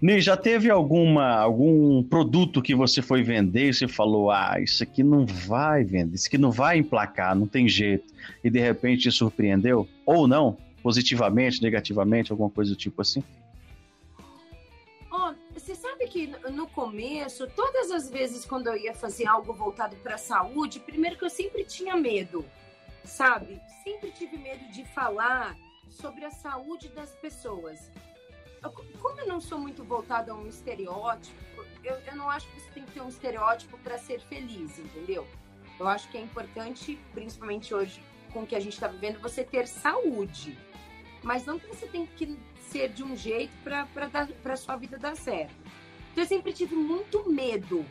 [0.00, 4.82] Ni, já teve alguma, algum produto que você foi vender e você falou, ah, isso
[4.82, 9.02] aqui não vai vender, isso aqui não vai emplacar, não tem jeito, e de repente
[9.02, 9.88] te surpreendeu?
[10.04, 10.58] Ou não?
[10.82, 13.22] Positivamente, negativamente, alguma coisa do tipo assim?
[16.54, 21.18] No começo, todas as vezes quando eu ia fazer algo voltado para a saúde, primeiro
[21.18, 22.44] que eu sempre tinha medo,
[23.04, 23.60] sabe?
[23.82, 25.56] Sempre tive medo de falar
[25.90, 27.90] sobre a saúde das pessoas
[28.70, 32.70] como eu não sou muito voltada a um estereótipo, eu, eu não acho que você
[32.70, 35.26] tem que ter um estereótipo para ser feliz, entendeu?
[35.78, 38.02] Eu acho que é importante, principalmente hoje,
[38.32, 40.56] com o que a gente está vivendo, você ter saúde.
[41.22, 42.38] Mas não que você tem que
[42.70, 45.54] ser de um jeito para a sua vida dar certo.
[46.14, 47.84] Então, eu sempre tive muito medo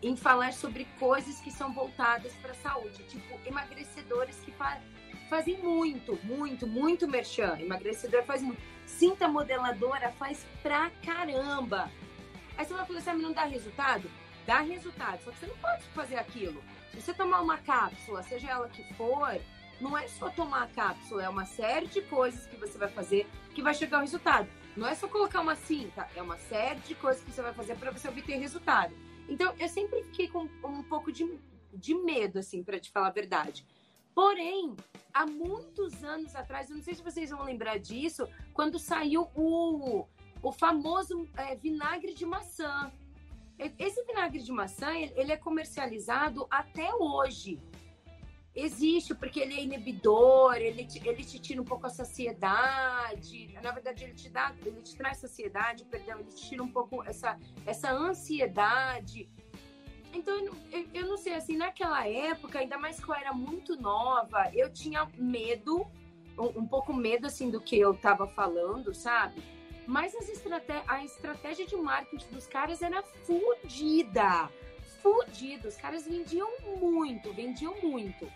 [0.00, 4.80] em falar sobre coisas que são voltadas para a saúde, tipo emagrecedores que fa
[5.28, 7.58] fazem muito, muito, muito merchan.
[7.58, 11.90] Emagrecedor faz muito Cinta modeladora faz pra caramba.
[12.56, 14.08] Aí você vai falar assim, não dá resultado?
[14.46, 16.62] Dá resultado, só que você não pode fazer aquilo.
[16.92, 19.40] Se você tomar uma cápsula, seja ela que for,
[19.80, 23.26] não é só tomar a cápsula, é uma série de coisas que você vai fazer
[23.52, 24.48] que vai chegar ao resultado.
[24.76, 27.76] Não é só colocar uma cinta, é uma série de coisas que você vai fazer
[27.76, 28.94] para você obter resultado.
[29.28, 31.38] Então, eu sempre fiquei com um pouco de,
[31.72, 33.64] de medo, assim, para te falar a verdade.
[34.14, 34.76] Porém,
[35.12, 40.06] há muitos anos atrás, eu não sei se vocês vão lembrar disso, quando saiu o,
[40.42, 42.92] o famoso é, vinagre de maçã.
[43.78, 47.60] Esse vinagre de maçã, ele é comercializado até hoje.
[48.56, 53.52] Existe, porque ele é inibidor, ele te, ele te tira um pouco a saciedade.
[53.60, 57.02] Na verdade, ele te dá, ele te traz saciedade, perdão, ele te tira um pouco
[57.02, 57.36] essa,
[57.66, 59.28] essa ansiedade.
[60.12, 60.38] Então,
[60.70, 64.72] eu, eu não sei, assim, naquela época, ainda mais que eu era muito nova, eu
[64.72, 65.84] tinha medo,
[66.38, 69.42] um, um pouco medo, assim, do que eu tava falando, sabe?
[69.84, 74.48] Mas as estratégia, a estratégia de marketing dos caras era fodida.
[75.02, 75.68] Fodida.
[75.68, 76.48] Os caras vendiam
[76.80, 78.30] muito, vendiam muito.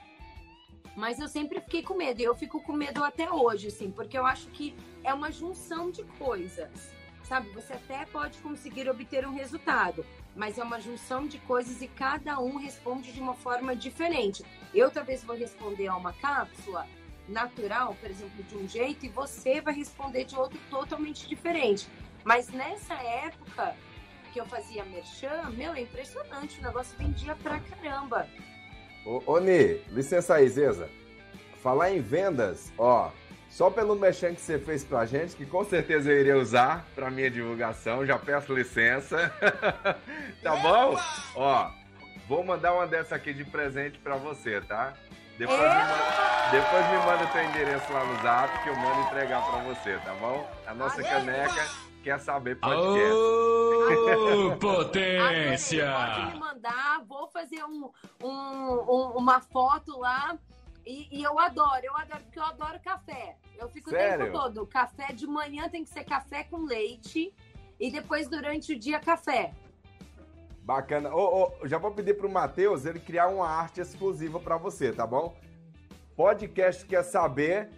[0.96, 2.20] Mas eu sempre fiquei com medo.
[2.20, 4.74] E eu fico com medo até hoje, assim, porque eu acho que
[5.04, 6.92] é uma junção de coisas.
[7.22, 7.50] Sabe?
[7.50, 12.40] Você até pode conseguir obter um resultado, mas é uma junção de coisas e cada
[12.40, 14.42] um responde de uma forma diferente.
[14.72, 16.86] Eu talvez vou responder a uma cápsula
[17.28, 21.86] natural, por exemplo, de um jeito, e você vai responder de outro totalmente diferente.
[22.24, 23.76] Mas nessa época
[24.32, 28.28] que eu fazia merchan, meu, é impressionante, o negócio vendia pra caramba.
[29.04, 30.88] Ô, ô Ni, licença aí, Zeza.
[31.62, 33.10] Falar em vendas, ó,
[33.48, 37.10] só pelo merchan que você fez pra gente, que com certeza eu iria usar pra
[37.10, 39.32] minha divulgação, já peço licença.
[40.42, 40.96] tá bom?
[41.34, 41.70] Ó,
[42.28, 44.94] vou mandar uma dessa aqui de presente pra você, tá?
[45.38, 49.40] Depois, me manda, depois me manda teu endereço lá no zap que eu mando entregar
[49.48, 50.50] pra você, tá bom?
[50.66, 53.14] A nossa caneca quer saber podcast.
[53.14, 55.92] Ô, potência!
[55.92, 57.90] Pode me mandar, vou fazer um,
[58.24, 60.38] um, um, uma foto lá.
[60.86, 63.36] E, e, eu adoro, eu adoro, porque eu adoro café.
[63.58, 64.14] Eu fico Sério?
[64.14, 64.66] o tempo todo.
[64.66, 67.34] Café de manhã tem que ser café com leite.
[67.78, 69.52] E depois, durante o dia, café.
[70.62, 71.14] Bacana.
[71.14, 75.06] Ô, ô, já vou pedir pro Matheus ele criar uma arte exclusiva para você, tá
[75.06, 75.36] bom?
[76.16, 77.68] Podcast Quer Saber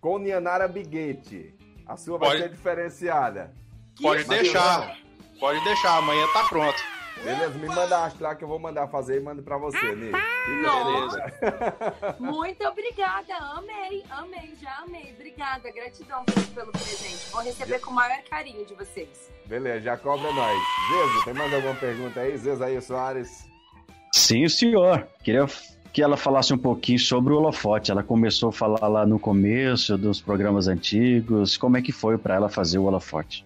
[0.00, 1.59] com Nianara Biguete.
[1.90, 2.42] A sua vai Pode.
[2.42, 3.52] ser diferenciada.
[4.00, 4.96] Pode deixar.
[5.40, 6.80] Pode deixar, amanhã tá pronto.
[7.16, 7.58] Beleza?
[7.58, 9.76] Me manda a arte lá que eu vou mandar fazer e mando pra você.
[9.76, 11.18] Fica Nossa.
[11.18, 12.16] beleza.
[12.20, 15.12] Muito obrigada, amei, amei, já amei.
[15.18, 17.28] Obrigada, gratidão pelo, pelo presente.
[17.32, 19.28] Vou receber com o maior carinho de vocês.
[19.46, 20.58] Beleza, já cobra nós.
[20.92, 22.38] Zezo, tem mais alguma pergunta aí?
[22.38, 23.48] Zezo aí, Soares.
[24.14, 25.08] Sim, senhor.
[25.24, 25.48] Queria
[25.92, 27.90] que ela falasse um pouquinho sobre o holofote.
[27.90, 31.56] Ela começou a falar lá no começo dos programas antigos.
[31.56, 33.44] Como é que foi para ela fazer o holofote?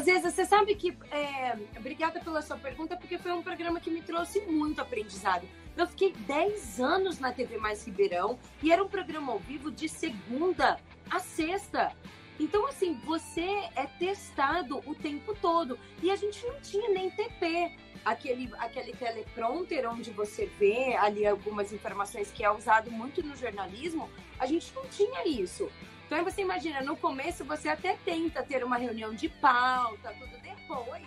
[0.00, 0.96] Zeza, você sabe que.
[1.12, 5.46] é, obrigada pela sua pergunta, porque foi um programa que me trouxe muito aprendizado.
[5.76, 9.88] Eu fiquei 10 anos na TV Mais Ribeirão e era um programa ao vivo de
[9.88, 10.78] segunda
[11.10, 11.92] a sexta.
[12.38, 15.78] Então, assim, você é testado o tempo todo.
[16.02, 17.76] E a gente não tinha nem TP.
[18.04, 24.10] Aquele, aquele teleprompter onde você vê ali algumas informações que é usado muito no jornalismo,
[24.38, 25.70] a gente não tinha isso.
[26.06, 31.02] Então você imagina, no começo você até tenta ter uma reunião de pauta, tudo depois.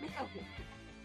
[0.00, 0.44] Meu,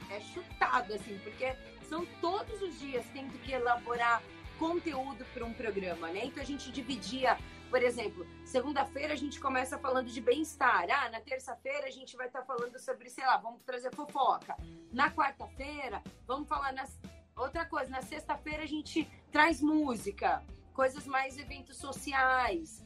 [0.09, 1.53] é chutado, assim, porque
[1.89, 4.21] são todos os dias tendo que elaborar
[4.57, 6.21] conteúdo para um programa, né?
[6.25, 7.37] Então a gente dividia,
[7.75, 10.85] por exemplo, segunda-feira a gente começa falando de bem-estar.
[10.89, 14.55] Ah, na terça-feira a gente vai estar falando sobre, sei lá, vamos trazer fofoca.
[14.93, 16.97] Na quarta-feira, vamos falar nas.
[17.35, 20.41] Outra coisa, na sexta-feira a gente traz música,
[20.73, 22.81] coisas mais eventos sociais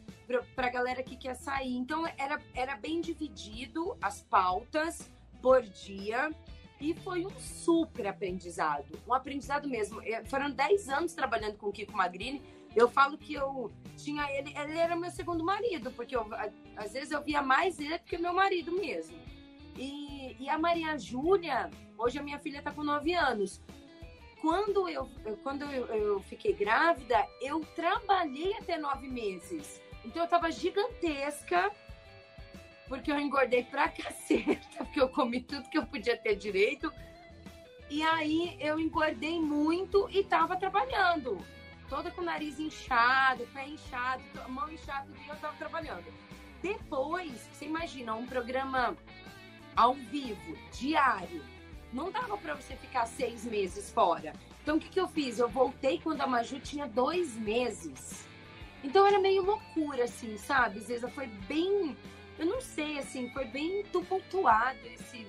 [0.55, 1.75] para a galera que quer sair.
[1.77, 5.07] Então era, era bem dividido as pautas
[5.39, 6.31] por dia
[6.81, 10.01] e foi um super aprendizado, um aprendizado mesmo.
[10.25, 12.41] Foram 10 anos trabalhando com o Kiko Magrini.
[12.75, 16.27] Eu falo que eu tinha ele, ele era meu segundo marido, porque eu,
[16.77, 19.17] às vezes eu via mais ele do que meu marido mesmo.
[19.77, 23.61] E, e a Maria Júlia, hoje a minha filha está com 9 anos.
[24.41, 25.09] Quando eu,
[25.43, 29.81] quando eu, eu fiquei grávida, eu trabalhei até nove meses.
[30.05, 31.71] Então eu tava gigantesca,
[32.87, 36.91] porque eu engordei pra caceta, porque eu comi tudo que eu podia ter direito.
[37.89, 41.43] E aí eu engordei muito e tava trabalhando.
[41.89, 46.05] Toda com o nariz inchado, pé inchado, mão inchada, e eu tava trabalhando.
[46.61, 48.95] Depois, você imagina, um programa
[49.75, 51.43] ao vivo, diário.
[51.91, 54.33] Não dava pra você ficar seis meses fora.
[54.61, 55.39] Então o que, que eu fiz?
[55.39, 58.27] Eu voltei quando a Maju tinha dois meses.
[58.83, 60.79] Então era meio loucura, assim, sabe?
[60.79, 61.97] Zeza foi bem.
[62.37, 65.25] Eu não sei, assim, foi bem tumultuado esse.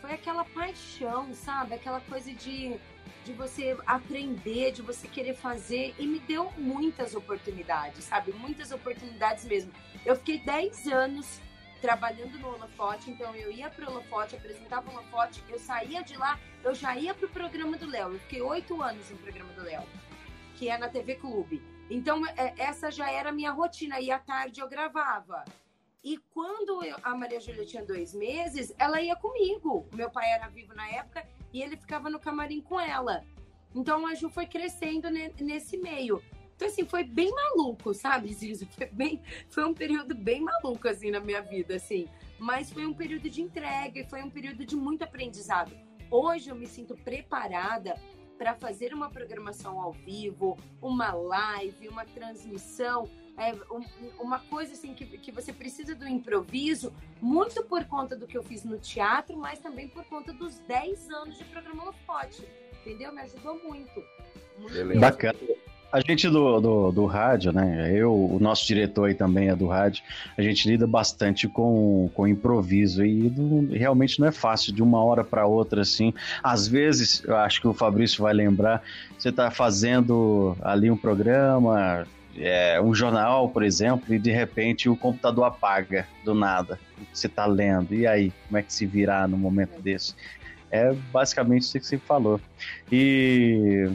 [0.00, 1.74] Foi aquela paixão, sabe?
[1.74, 2.76] Aquela coisa de,
[3.24, 5.94] de você aprender, de você querer fazer.
[5.98, 8.32] E me deu muitas oportunidades, sabe?
[8.32, 9.72] Muitas oportunidades mesmo.
[10.04, 11.40] Eu fiquei 10 anos
[11.80, 16.38] trabalhando no Holofote, então eu ia pro Holofote, apresentava o Holofote, eu saía de lá,
[16.62, 18.12] eu já ia pro programa do Léo.
[18.12, 19.82] Eu fiquei oito anos no programa do Léo
[20.62, 21.60] que é na TV Clube.
[21.90, 24.00] Então, é, essa já era a minha rotina.
[24.00, 25.44] E à tarde eu gravava.
[26.04, 29.88] E quando eu, a Maria Júlia tinha dois meses, ela ia comigo.
[29.92, 33.24] Meu pai era vivo na época e ele ficava no camarim com ela.
[33.74, 36.22] Então a Ju foi crescendo ne, nesse meio.
[36.54, 38.66] Então, assim, foi bem maluco, sabe, Zizo?
[38.70, 42.06] Foi, bem, foi um período bem maluco, assim, na minha vida, assim.
[42.38, 45.76] Mas foi um período de entrega e foi um período de muito aprendizado.
[46.10, 47.98] Hoje eu me sinto preparada
[48.38, 53.84] para fazer uma programação ao vivo, uma live, uma transmissão, é, um,
[54.20, 58.42] uma coisa assim que, que você precisa do improviso, muito por conta do que eu
[58.42, 62.46] fiz no teatro, mas também por conta dos 10 anos de programa Lofote.
[62.80, 63.12] Entendeu?
[63.12, 64.02] Me ajudou muito.
[64.58, 65.38] muito Bacana.
[65.92, 67.92] A gente do, do, do, rádio, né?
[67.94, 70.02] Eu, o nosso diretor aí também é do rádio,
[70.38, 75.04] a gente lida bastante com, com improviso e do, realmente não é fácil de uma
[75.04, 76.14] hora para outra assim.
[76.42, 78.82] Às vezes, eu acho que o Fabrício vai lembrar,
[79.18, 82.06] você está fazendo ali um programa,
[82.36, 87.18] é, um jornal, por exemplo, e de repente o computador apaga do nada o que
[87.18, 87.94] você está lendo.
[87.94, 90.14] E aí, como é que se virar no momento desse?
[90.70, 92.40] É basicamente isso que você falou.
[92.90, 93.90] E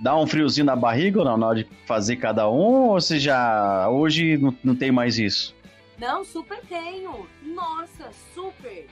[0.00, 2.88] dá um friozinho na barriga ou não, na hora de fazer cada um?
[2.88, 3.88] Ou você já.
[3.88, 5.54] Hoje não, não tem mais isso?
[5.98, 7.28] Não, super tenho.
[7.42, 8.88] Nossa, super.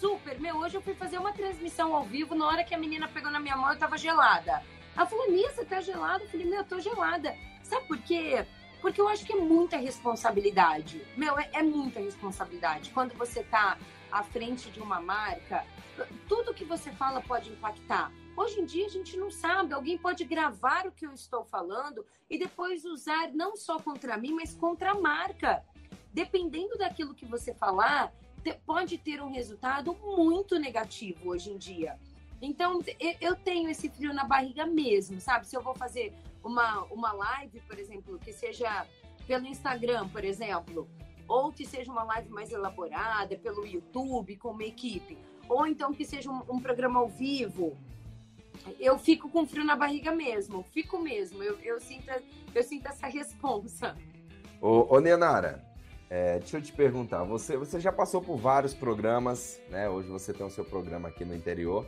[0.00, 0.40] Super.
[0.40, 2.34] Meu, hoje eu fui fazer uma transmissão ao vivo.
[2.34, 4.62] Na hora que a menina pegou na minha mão, eu tava gelada.
[4.98, 6.24] Ela falou, Nissa, tá gelada?
[6.24, 7.32] Eu falei, meu, eu tô gelada.
[7.62, 8.44] Sabe por quê?
[8.80, 11.06] Porque eu acho que é muita responsabilidade.
[11.16, 12.90] Meu, é, é muita responsabilidade.
[12.90, 13.78] Quando você tá
[14.10, 15.64] à frente de uma marca,
[16.28, 18.10] tudo que você fala pode impactar.
[18.36, 22.04] Hoje em dia a gente não sabe, alguém pode gravar o que eu estou falando
[22.28, 25.64] e depois usar não só contra mim, mas contra a marca.
[26.12, 28.12] Dependendo daquilo que você falar,
[28.66, 31.96] pode ter um resultado muito negativo hoje em dia.
[32.40, 32.80] Então,
[33.20, 35.46] eu tenho esse frio na barriga mesmo, sabe?
[35.46, 38.86] Se eu vou fazer uma, uma live, por exemplo, que seja
[39.26, 40.88] pelo Instagram, por exemplo,
[41.26, 45.18] ou que seja uma live mais elaborada pelo YouTube com uma equipe,
[45.48, 47.76] ou então que seja um, um programa ao vivo,
[48.80, 52.10] eu fico com frio na barriga mesmo, fico mesmo, eu, eu, sinto,
[52.54, 53.96] eu sinto essa responsa.
[54.60, 55.64] Ô, ô Nenara,
[56.08, 59.88] é, deixa eu te perguntar, você, você já passou por vários programas, né?
[59.88, 61.86] Hoje você tem o seu programa aqui no interior.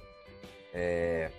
[0.72, 1.30] É,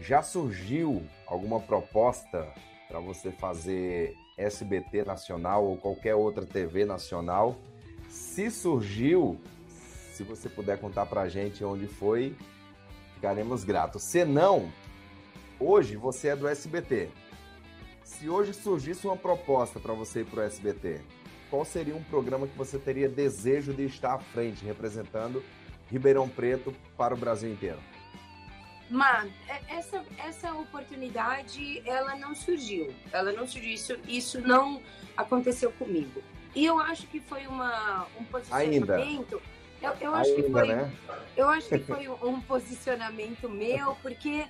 [0.00, 2.46] já surgiu alguma proposta
[2.88, 7.56] para você fazer SBT nacional ou qualquer outra TV nacional?
[8.08, 9.40] Se surgiu,
[10.12, 12.34] se você puder contar para a gente onde foi,
[13.14, 14.02] ficaremos gratos.
[14.02, 14.72] Se não,
[15.58, 17.10] hoje você é do SBT.
[18.02, 21.00] Se hoje surgisse uma proposta para você ir para o SBT,
[21.48, 25.42] qual seria um programa que você teria desejo de estar à frente, representando
[25.90, 27.78] Ribeirão Preto para o Brasil inteiro?
[28.90, 32.92] Mas é, essa, essa oportunidade, ela não surgiu.
[33.12, 33.72] Ela não surgiu.
[33.72, 34.82] Isso, isso não
[35.16, 36.22] aconteceu comigo.
[36.54, 38.92] E eu acho que foi uma, um posicionamento.
[38.92, 39.40] Ainda.
[39.80, 40.92] Eu, eu acho Ainda, que foi, né?
[41.36, 44.46] eu acho que foi um posicionamento meu, porque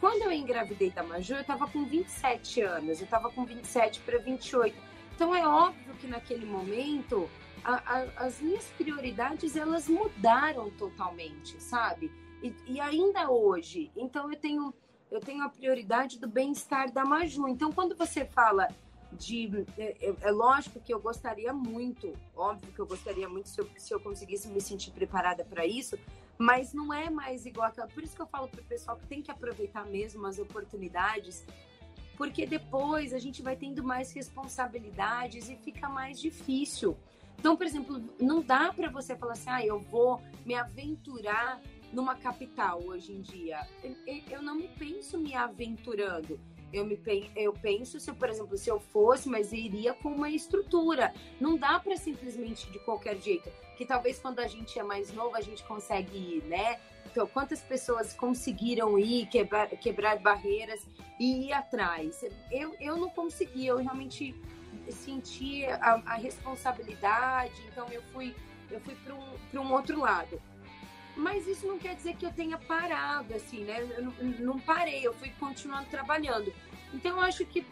[0.00, 4.18] quando eu engravidei da Maju, eu estava com 27 anos, eu estava com 27 para
[4.18, 4.74] 28.
[5.14, 7.28] Então é óbvio que naquele momento
[7.64, 12.10] a, a, as minhas prioridades elas mudaram totalmente, sabe?
[12.44, 14.74] E, e ainda hoje, então eu tenho
[15.10, 17.48] eu tenho a prioridade do bem-estar da Maju.
[17.48, 18.68] Então quando você fala
[19.12, 19.64] de.
[19.78, 23.68] É, é, é, lógico que eu gostaria muito, óbvio que eu gostaria muito se eu,
[23.76, 25.98] se eu conseguisse me sentir preparada para isso,
[26.36, 27.88] mas não é mais igual aquela.
[27.88, 31.44] Por isso que eu falo para o pessoal que tem que aproveitar mesmo as oportunidades,
[32.16, 36.96] porque depois a gente vai tendo mais responsabilidades e fica mais difícil.
[37.38, 41.60] Então, por exemplo, não dá para você falar assim, ah, eu vou me aventurar
[41.94, 43.66] numa capital hoje em dia.
[44.30, 46.38] Eu não me penso me aventurando
[46.74, 47.00] eu me
[47.36, 51.14] eu penso se, por exemplo, se eu fosse, mas iria com uma estrutura.
[51.40, 53.48] Não dá para simplesmente de qualquer jeito.
[53.76, 56.80] Que talvez quando a gente é mais novo a gente consegue ir, né?
[57.06, 60.84] Então, quantas pessoas conseguiram ir, quebrar, quebrar barreiras
[61.20, 62.24] e ir atrás?
[62.50, 64.34] Eu, eu não consegui, eu realmente
[64.90, 68.34] senti a, a responsabilidade, então eu fui,
[68.68, 70.42] eu fui para um, um outro lado.
[71.16, 73.80] Mas isso não quer dizer que eu tenha parado, assim, né?
[73.80, 76.52] Eu não, parei, eu fui continuando trabalhando.
[76.92, 77.64] Então eu acho que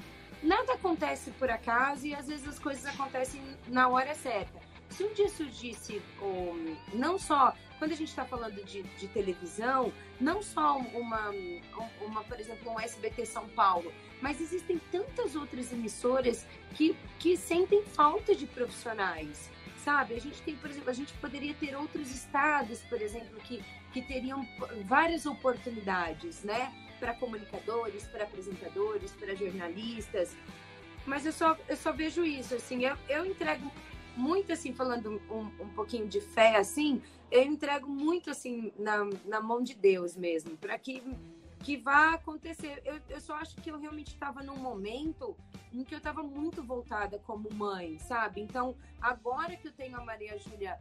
[0.43, 4.61] nada acontece por acaso e às vezes as coisas acontecem na hora certa.
[4.91, 9.91] Se um dia surgisse, um, não só, quando a gente está falando de, de, televisão,
[10.21, 11.31] não só uma,
[12.01, 13.91] uma, por exemplo, um SBT São Paulo,
[14.21, 19.51] mas existem tantas outras emissoras que, que sentem falta de profissionais
[19.85, 20.15] sabe?
[20.15, 23.63] A gente tem, por exemplo, a gente poderia ter outros estados, por exemplo, que,
[23.93, 24.47] que teriam
[24.85, 26.73] várias oportunidades, né?
[26.99, 30.37] Para comunicadores, para apresentadores, para jornalistas.
[31.07, 33.71] Mas eu só, eu só vejo isso, assim, eu, eu entrego
[34.17, 39.41] muito, assim, falando um, um pouquinho de fé, assim, eu entrego muito, assim, na, na
[39.41, 41.03] mão de Deus mesmo, para que
[41.63, 42.83] que vá acontecer.
[42.85, 45.37] Eu, eu só acho que eu realmente estava num momento
[45.73, 48.41] em que eu estava muito voltada como mãe, sabe?
[48.41, 50.79] Então, agora que eu tenho a Maria Júlia,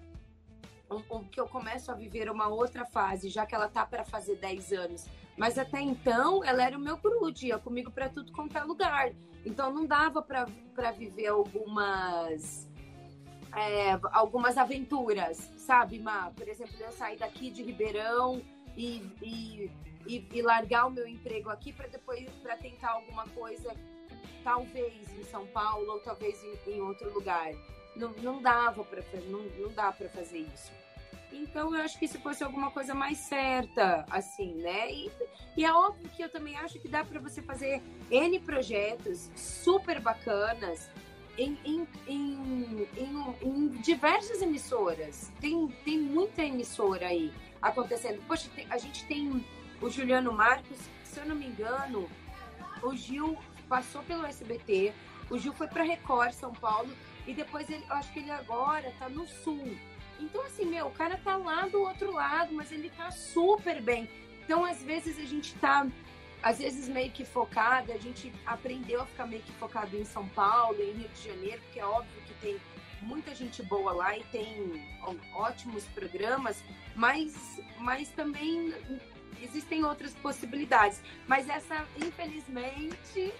[0.89, 4.03] um, um, que eu começo a viver uma outra fase, já que ela tá para
[4.03, 5.07] fazer 10 anos.
[5.37, 9.11] Mas até então, ela era o meu grude, ia comigo para tudo quanto é lugar.
[9.45, 12.69] Então, não dava para viver algumas.
[13.53, 16.31] É, algumas aventuras, sabe, Má?
[16.31, 18.41] Por exemplo, eu sair daqui de Ribeirão
[18.77, 19.69] e, e
[20.07, 23.75] e, e largar o meu emprego aqui para depois para tentar alguma coisa,
[24.43, 27.51] talvez em São Paulo ou talvez em, em outro lugar.
[27.95, 30.71] Não, não dava para não, não dá para fazer isso.
[31.31, 34.91] Então eu acho que se fosse alguma coisa mais certa, assim, né?
[34.91, 35.11] E,
[35.57, 39.99] e é óbvio que eu também acho que dá para você fazer N projetos super
[40.01, 40.89] bacanas
[41.37, 45.31] em, em, em, em, em diversas emissoras.
[45.39, 47.31] Tem, tem muita emissora aí
[47.61, 48.21] acontecendo.
[48.27, 49.43] Poxa, tem, a gente tem
[49.81, 52.07] o Juliano Marcos, se eu não me engano,
[52.83, 54.93] o Gil passou pelo SBT,
[55.29, 56.93] o Gil foi para Record, São Paulo,
[57.25, 59.75] e depois ele, eu acho que ele agora tá no Sul.
[60.19, 64.07] Então, assim, meu, o cara tá lá do outro lado, mas ele tá super bem.
[64.43, 65.87] Então, às vezes, a gente tá,
[66.43, 70.27] às vezes, meio que focado, a gente aprendeu a ficar meio que focado em São
[70.29, 72.59] Paulo, em Rio de Janeiro, porque é óbvio que tem
[73.01, 74.83] muita gente boa lá e tem
[75.33, 76.63] ótimos programas,
[76.95, 78.73] mas, mas também
[79.41, 81.01] existem outras possibilidades.
[81.27, 83.33] Mas essa, infelizmente,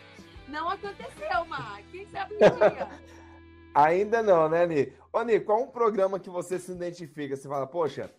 [0.48, 1.82] não aconteceu, Mar.
[1.92, 2.90] Quem sabe dia?
[3.74, 4.94] Ainda não, né, Ni?
[5.14, 7.36] Ô, Ni, qual um programa que você se identifica?
[7.36, 8.12] Você fala, poxa,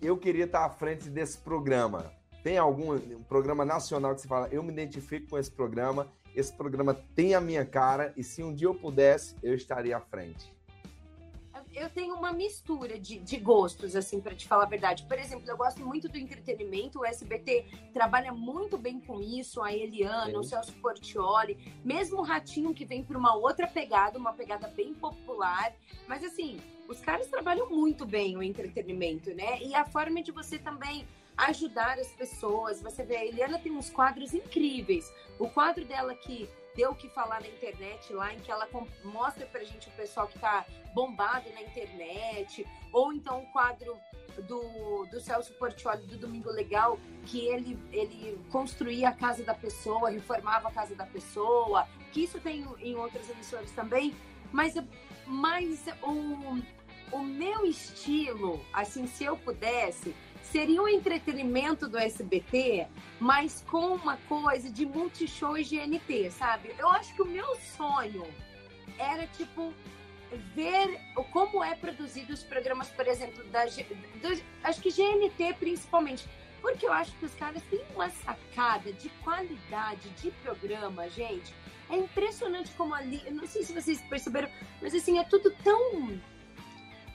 [0.00, 2.12] eu queria estar à frente desse programa.
[2.42, 6.52] Tem algum um programa nacional que você fala, eu me identifico com esse programa, esse
[6.52, 10.52] programa tem a minha cara e se um dia eu pudesse, eu estaria à frente?
[11.74, 15.04] Eu tenho uma mistura de, de gostos, assim, para te falar a verdade.
[15.04, 19.72] Por exemplo, eu gosto muito do entretenimento, o SBT trabalha muito bem com isso, a
[19.72, 24.68] Eliana, o Celso Portioli, mesmo o Ratinho, que vem para uma outra pegada, uma pegada
[24.68, 25.74] bem popular.
[26.06, 29.62] Mas, assim, os caras trabalham muito bem o entretenimento, né?
[29.62, 31.06] E a forma de você também
[31.36, 32.82] ajudar as pessoas.
[32.82, 35.12] Você vê, a Eliana tem uns quadros incríveis.
[35.38, 38.68] O quadro dela que deu o que falar na internet lá, em que ela
[39.04, 40.64] mostra pra gente o pessoal que tá
[40.94, 43.98] bombado na internet, ou então o quadro
[44.48, 50.10] do, do Celso Portioli do Domingo Legal, que ele, ele construía a casa da pessoa,
[50.10, 54.14] reformava a casa da pessoa, que isso tem em outras emissoras também,
[54.50, 54.74] mas,
[55.26, 62.86] mas o, o meu estilo, assim, se eu pudesse, seria um entretenimento do SBT,
[63.20, 66.74] mas com uma coisa de multishow e GNT, sabe?
[66.78, 68.26] Eu acho que o meu sonho
[68.98, 69.72] era, tipo,
[70.54, 76.26] ver como é produzido os programas, por exemplo, da do, acho que GNT principalmente,
[76.60, 81.54] porque eu acho que os caras têm uma sacada de qualidade de programa, gente.
[81.90, 84.48] É impressionante como ali, não sei se vocês perceberam,
[84.80, 86.18] mas assim, é tudo tão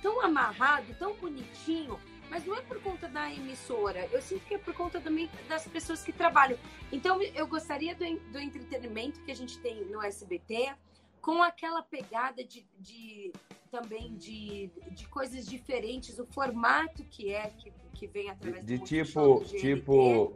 [0.02, 2.00] tão amarrado, tão bonitinho
[2.30, 5.68] mas não é por conta da emissora, eu sinto que é por conta também das
[5.68, 6.58] pessoas que trabalham.
[6.92, 10.76] Então, eu gostaria do, do entretenimento que a gente tem no SBT,
[11.22, 13.34] com aquela pegada de, de
[13.70, 18.84] também de, de coisas diferentes, o formato que é, que, que vem através de, de
[18.86, 20.34] tipo, tipo,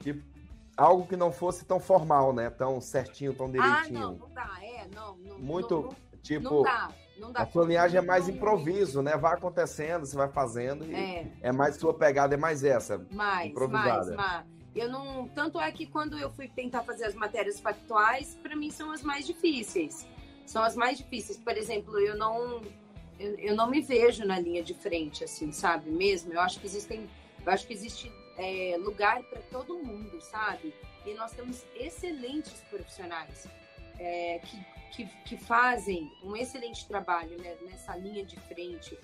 [0.00, 0.24] tipo,
[0.76, 2.48] algo que não fosse tão formal, né?
[2.50, 3.98] Tão certinho, tão direitinho.
[3.98, 5.16] Ah, não, não dá, é, não.
[5.16, 6.54] não Muito, não, não, tipo...
[6.54, 6.88] Não dá.
[7.20, 9.16] Não dá a sua linhagem é mais improviso, né?
[9.16, 13.06] Vai acontecendo, você vai fazendo e é, é mais sua pegada, é mais essa.
[13.10, 14.16] Mais, improvisada.
[14.16, 15.28] mais, Eu não.
[15.28, 19.02] Tanto é que quando eu fui tentar fazer as matérias factuais, para mim são as
[19.02, 20.06] mais difíceis.
[20.46, 21.38] São as mais difíceis.
[21.38, 22.62] Por exemplo, eu não.
[23.18, 25.90] Eu, eu não me vejo na linha de frente, assim, sabe?
[25.90, 26.32] Mesmo.
[26.32, 27.06] Eu acho que existem.
[27.44, 30.74] Eu acho que existe é, lugar para todo mundo, sabe?
[31.04, 33.46] E nós temos excelentes profissionais
[33.98, 34.56] é, que
[34.90, 38.98] que, que fazem um excelente trabalho né, nessa linha de frente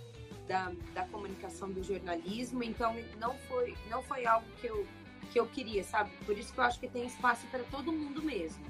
[0.47, 2.63] da, da comunicação do jornalismo.
[2.63, 4.87] Então, não foi, não foi algo que eu,
[5.33, 6.11] que eu queria, sabe?
[6.25, 8.65] Por isso que eu acho que tem espaço para todo mundo mesmo.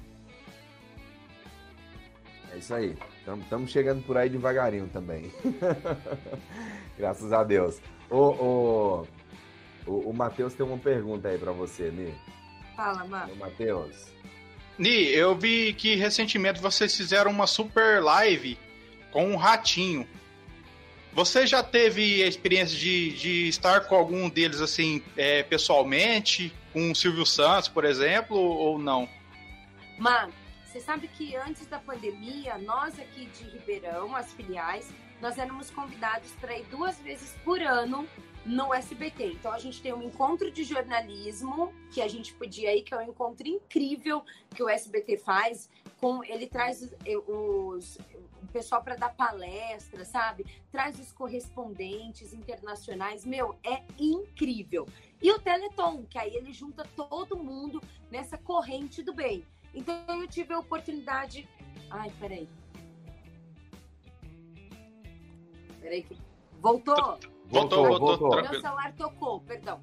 [2.51, 2.97] É isso aí.
[3.41, 5.31] Estamos chegando por aí devagarinho também.
[6.97, 7.81] Graças a Deus.
[8.09, 9.07] O, o,
[9.85, 12.13] o, o Matheus tem uma pergunta aí para você, Ni.
[12.75, 13.37] Fala, Marcos.
[13.37, 14.13] Matheus.
[14.77, 18.57] Ni, eu vi que recentemente vocês fizeram uma super live
[19.11, 20.07] com um ratinho.
[21.13, 26.53] Você já teve a experiência de, de estar com algum deles, assim, é, pessoalmente?
[26.71, 29.09] Com o Silvio Santos, por exemplo, ou não?
[29.97, 30.31] Mano,
[30.63, 36.29] você sabe que antes da pandemia, nós aqui de Ribeirão, as filiais, nós éramos convidados
[36.39, 38.07] para ir duas vezes por ano
[38.47, 39.33] no SBT.
[39.33, 42.97] Então a gente tem um encontro de jornalismo que a gente podia ir, que é
[42.97, 44.23] um encontro incrível
[44.55, 45.69] que o SBT faz.
[45.99, 46.81] Com ele traz
[47.27, 47.97] os,
[48.41, 50.45] o pessoal para dar palestra, sabe?
[50.71, 53.25] Traz os correspondentes internacionais.
[53.25, 54.87] Meu, é incrível.
[55.21, 59.43] E o Teleton, que aí ele junta todo mundo nessa corrente do bem.
[59.73, 61.47] Então eu tive a oportunidade.
[61.89, 62.47] Ai, peraí.
[65.81, 66.17] Peraí que.
[66.59, 67.19] Voltou?
[67.49, 68.51] Voltou, voltou, voltou.
[68.51, 69.81] Meu celular tocou, perdão.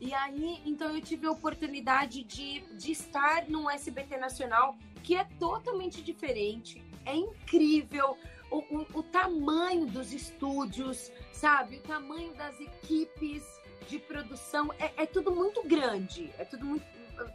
[0.00, 5.24] E aí, então eu tive a oportunidade de, de estar num SBT Nacional que é
[5.38, 8.16] totalmente diferente, é incrível.
[8.50, 11.76] O, o, o, tamanho dos estúdios, sabe?
[11.76, 13.44] O tamanho das equipes
[13.88, 16.84] de produção é, é tudo muito grande, é tudo muito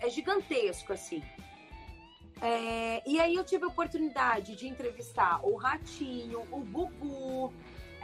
[0.01, 1.23] é gigantesco assim.
[2.41, 7.53] É, e aí eu tive a oportunidade de entrevistar o Ratinho, o Gugu,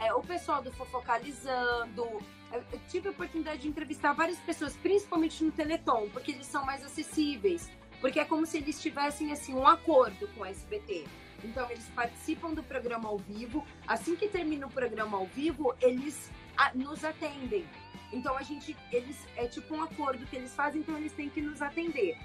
[0.02, 2.04] é, o pessoal do Fofocalizando.
[2.52, 6.84] Eu tive a oportunidade de entrevistar várias pessoas, principalmente no Teleton, porque eles são mais
[6.84, 7.70] acessíveis.
[8.00, 11.04] Porque é como se eles tivessem assim um acordo com o SBT.
[11.44, 13.64] Então eles participam do programa ao vivo.
[13.86, 17.64] Assim que termina o programa ao vivo, eles a, nos atendem.
[18.12, 21.40] Então a gente, eles é tipo um acordo que eles fazem, então eles têm que
[21.40, 22.18] nos atender.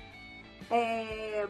[0.70, 1.48] É,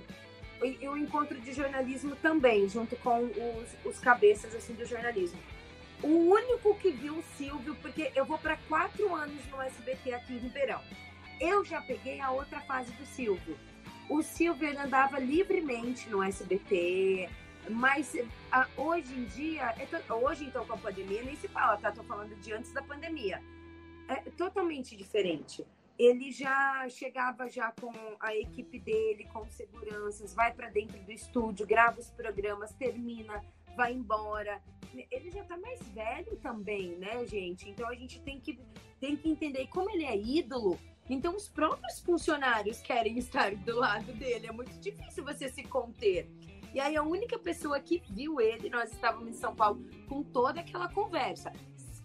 [0.61, 5.39] e o encontro de jornalismo também, junto com os, os cabeças assim do jornalismo.
[6.03, 10.33] O único que viu o Silvio, porque eu vou para quatro anos no SBT aqui
[10.33, 10.81] em Ribeirão.
[11.39, 13.57] Eu já peguei a outra fase do Silvio.
[14.09, 17.29] O Silvio ele andava livremente no SBT,
[17.69, 18.15] mas
[18.51, 21.91] a, hoje em dia, é hoje então com a pandemia nem se fala, tá?
[21.91, 23.41] Tô falando de antes da pandemia.
[24.07, 25.65] É totalmente diferente
[25.97, 31.65] ele já chegava já com a equipe dele, com seguranças, vai para dentro do estúdio,
[31.65, 33.43] grava os programas, termina,
[33.77, 34.61] vai embora.
[35.11, 37.69] Ele já tá mais velho também, né, gente?
[37.69, 38.59] Então a gente tem que,
[38.99, 40.77] tem que entender como ele é ídolo.
[41.07, 44.47] Então os próprios funcionários querem estar do lado dele.
[44.47, 46.27] É muito difícil você se conter.
[46.73, 50.59] E aí a única pessoa que viu ele, nós estávamos em São Paulo com toda
[50.59, 51.53] aquela conversa.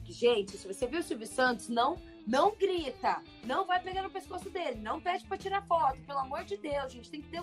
[0.05, 4.49] Gente, se você viu o Silvio Santos, não não grita, não vai pegar no pescoço
[4.49, 7.43] dele, não pede para tirar foto, pelo amor de Deus, gente tem que ter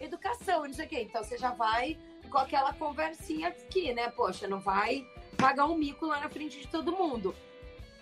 [0.00, 1.02] educação, não sei o quê.
[1.02, 1.98] Então você já vai
[2.28, 4.10] com aquela conversinha aqui, né?
[4.10, 5.06] Poxa, não vai
[5.36, 7.34] pagar um mico lá na frente de todo mundo.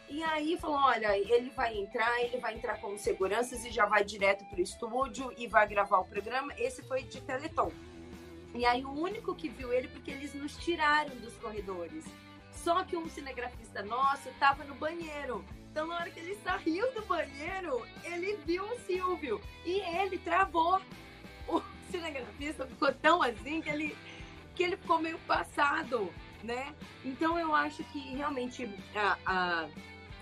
[0.09, 4.05] E aí falou: olha, ele vai entrar, ele vai entrar com seguranças e já vai
[4.05, 6.53] direto pro estúdio e vai gravar o programa.
[6.59, 7.73] Esse foi de Teleton.
[8.55, 12.05] E aí o único que viu ele, porque eles nos tiraram dos corredores.
[12.53, 15.45] Só que um cinegrafista nosso estava no banheiro.
[15.71, 19.41] Então, na hora que ele saiu do banheiro, ele viu o Silvio.
[19.65, 20.81] E ele travou.
[21.47, 21.61] O
[21.91, 23.97] cinegrafista ficou tão assim que ele,
[24.57, 26.11] que ele ficou meio passado,
[26.43, 26.75] né?
[27.05, 29.69] Então, eu acho que realmente a, a,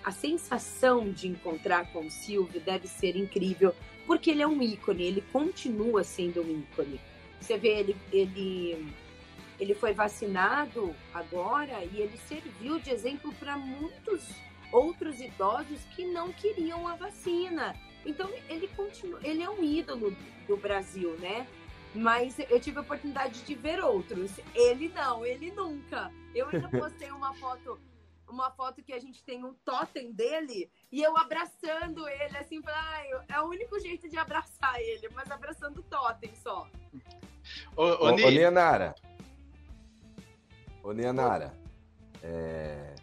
[0.05, 3.75] a sensação de encontrar com o Silvio deve ser incrível,
[4.07, 7.01] porque ele é um ícone, ele continua sendo um ícone.
[7.41, 8.93] Você vê, ele, ele,
[9.61, 14.29] ele foi vacinado agora e ele serviu de exemplo para muitos
[14.73, 17.75] outros idosos que não queriam a vacina.
[18.05, 20.15] Então ele continua, ele é um ídolo
[20.47, 21.47] do Brasil, né?
[21.95, 24.33] Mas eu tive a oportunidade de ver outros.
[24.55, 26.11] Ele não, ele nunca.
[26.35, 27.79] Eu ainda postei uma foto,
[28.29, 33.25] uma foto que a gente tem um totem dele e eu abraçando ele, assim, ah,
[33.29, 36.69] é o único jeito de abraçar ele, mas abraçando o totem só.
[37.77, 38.95] Ô, ô, ô, ô Nianara.
[40.83, 41.55] Ô, Nianara.
[42.23, 42.95] É...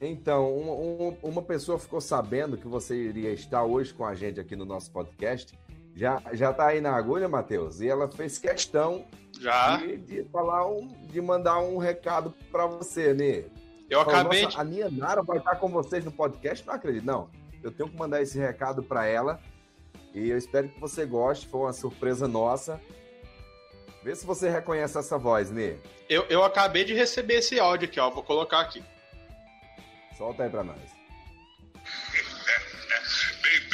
[0.00, 4.40] Então, uma, um, uma pessoa ficou sabendo que você iria estar hoje com a gente
[4.40, 5.56] aqui no nosso podcast.
[6.00, 7.82] Já, já tá aí na agulha, Matheus?
[7.82, 9.04] E ela fez questão.
[9.32, 13.44] De, de falar um, de mandar um recado para você, né?
[13.90, 14.56] Eu Falou, acabei de...
[14.56, 16.66] A minha Nara vai estar com vocês no podcast?
[16.66, 17.28] Não acredito, não.
[17.62, 19.38] Eu tenho que mandar esse recado para ela.
[20.14, 21.46] E eu espero que você goste.
[21.46, 22.80] Foi uma surpresa nossa.
[24.02, 25.76] Vê se você reconhece essa voz, Nê.
[26.08, 28.08] Eu, eu acabei de receber esse áudio aqui, ó.
[28.08, 28.82] Vou colocar aqui.
[30.16, 30.99] Solta aí para nós.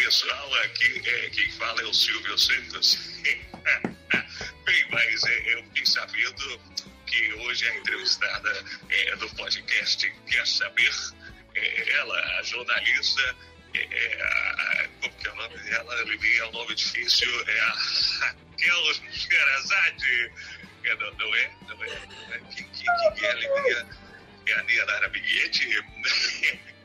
[0.06, 2.96] Pessoal, aqui é, quem fala é o Silvio Santos.
[4.64, 6.60] Bem, mas é, eu fiquei sabendo
[7.06, 10.92] que hoje a entrevistada é, do podcast quer saber,
[11.56, 13.36] é, ela, a jornalista,
[13.74, 15.94] é, é a, como que é o nome dela?
[15.98, 17.76] É o nome difícil, é a
[18.20, 20.32] Raquel Sherazade.
[20.84, 21.50] É, não, não é?
[21.66, 22.06] Não é?
[22.06, 22.38] Não é?
[22.54, 23.86] Quem, quem, quem é a
[24.46, 25.84] é a Nianara Miguete.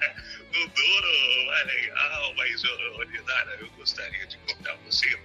[0.54, 5.20] no Douro, é legal, mas, ô, Nianara, eu gostaria de convidar você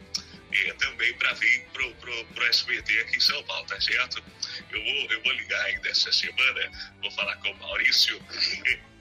[0.53, 4.23] é, também para vir pro, pro, pro SBT aqui em São Paulo, tá certo?
[4.71, 8.17] Eu vou, eu vou ligar ainda essa semana, vou falar com o Maurício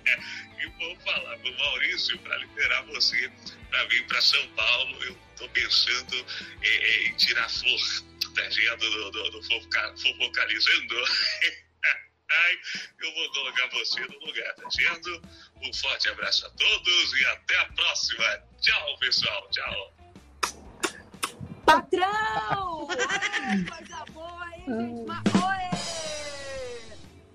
[0.05, 3.31] e vou falar com o Maurício para liberar você
[3.69, 5.03] para vir para São Paulo.
[5.03, 6.25] Eu estou pensando
[6.61, 7.79] é, em tirar flor,
[8.35, 8.89] tá certo?
[8.89, 10.95] Do, do, do fofoca- fofocalizando.
[12.31, 12.53] Ai,
[13.01, 15.21] eu vou colocar você no lugar, tá certo?
[15.63, 18.23] Um forte abraço a todos e até a próxima.
[18.61, 19.47] Tchau, pessoal.
[19.51, 19.93] Tchau.
[21.65, 22.87] Patrão!
[23.09, 25.05] Ai, coisa boa, hein, gente?
[25.07, 26.85] Mas, oi!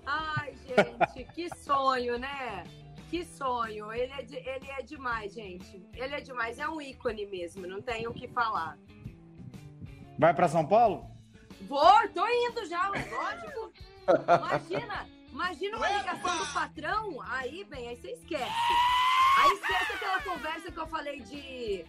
[0.05, 2.63] Ai, gente, que sonho, né?
[3.09, 3.91] Que sonho.
[3.93, 5.81] Ele é, de- ele é demais, gente.
[5.93, 6.59] Ele é demais.
[6.59, 8.77] É um ícone mesmo, não tem o que falar.
[10.19, 11.09] Vai pra São Paulo?
[11.61, 13.73] Vou, tô indo já, lógico.
[14.37, 18.51] Imagina, imagina uma ligação do patrão, aí, bem, aí você esquece.
[19.37, 21.85] Aí esquece aquela conversa que eu falei de,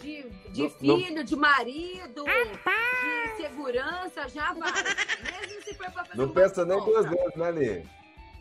[0.00, 4.72] de, de Não- filho, de marido, de segurança, já vai.
[4.72, 6.90] Mesmo se for pra fazer Não pensa nem conta.
[6.90, 7.82] duas vezes, né, Nê?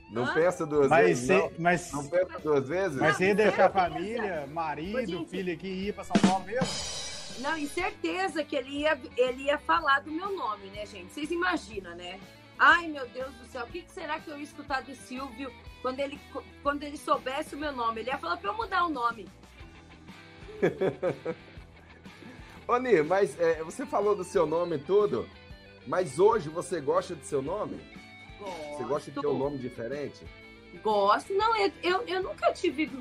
[0.10, 0.34] Não Hã?
[0.36, 1.52] pensa duas Mas vezes, você, não.
[1.58, 3.02] mas, Não pensa duas vezes?
[3.02, 6.96] mas você ia deixar família, marido, filho aqui e ir pra São Paulo mesmo?
[7.40, 11.12] Não, e certeza que ele ia, ele ia falar do meu nome, né, gente?
[11.12, 12.18] Vocês imaginam, né?
[12.58, 15.52] Ai, meu Deus do céu, o que, que será que eu ia escutar do Silvio
[15.82, 16.20] quando ele,
[16.64, 18.02] quando ele soubesse o meu nome?
[18.02, 19.28] Ele ia falar pra eu mudar o nome.
[22.68, 25.30] Ô, Nê, mas é, você falou do seu nome e tudo,
[25.86, 27.80] mas hoje você gosta do seu nome?
[28.76, 30.26] Você gosta de ter um nome diferente?
[30.84, 31.34] Gosto.
[31.34, 32.92] Não, eu, eu, eu nunca tive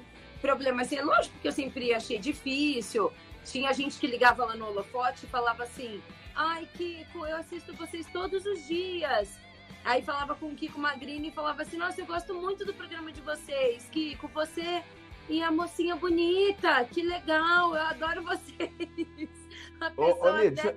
[0.40, 0.96] problema assim.
[0.96, 3.12] É lógico que eu sempre achei difícil.
[3.44, 6.02] Tinha gente que ligava lá no holofote e falava assim:
[6.34, 9.38] Ai, Kiko, eu assisto vocês todos os dias.
[9.84, 13.12] Aí falava com o Kiko Magrini e falava assim: Nossa, eu gosto muito do programa
[13.12, 13.88] de vocês.
[13.90, 14.82] Kiko, você
[15.28, 18.70] e a mocinha bonita, que legal, eu adoro vocês.
[19.80, 20.76] A Ô, pessoa ô Nê, até deixa,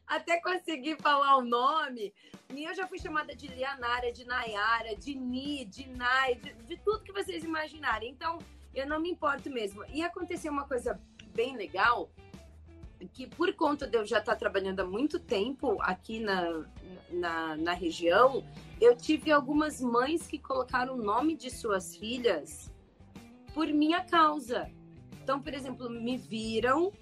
[0.06, 2.12] até conseguir falar o nome.
[2.50, 6.76] E eu já fui chamada de Lianara, de Nayara, de Ni, de Nai, de, de
[6.78, 8.10] tudo que vocês imaginarem.
[8.10, 8.38] Então,
[8.74, 9.84] eu não me importo mesmo.
[9.92, 11.00] E aconteceu uma coisa
[11.34, 12.10] bem legal,
[13.12, 16.64] que por conta de eu já estar trabalhando há muito tempo aqui na,
[17.10, 18.44] na, na região,
[18.80, 22.72] eu tive algumas mães que colocaram o nome de suas filhas
[23.54, 24.70] por minha causa.
[25.22, 26.92] Então, por exemplo, me viram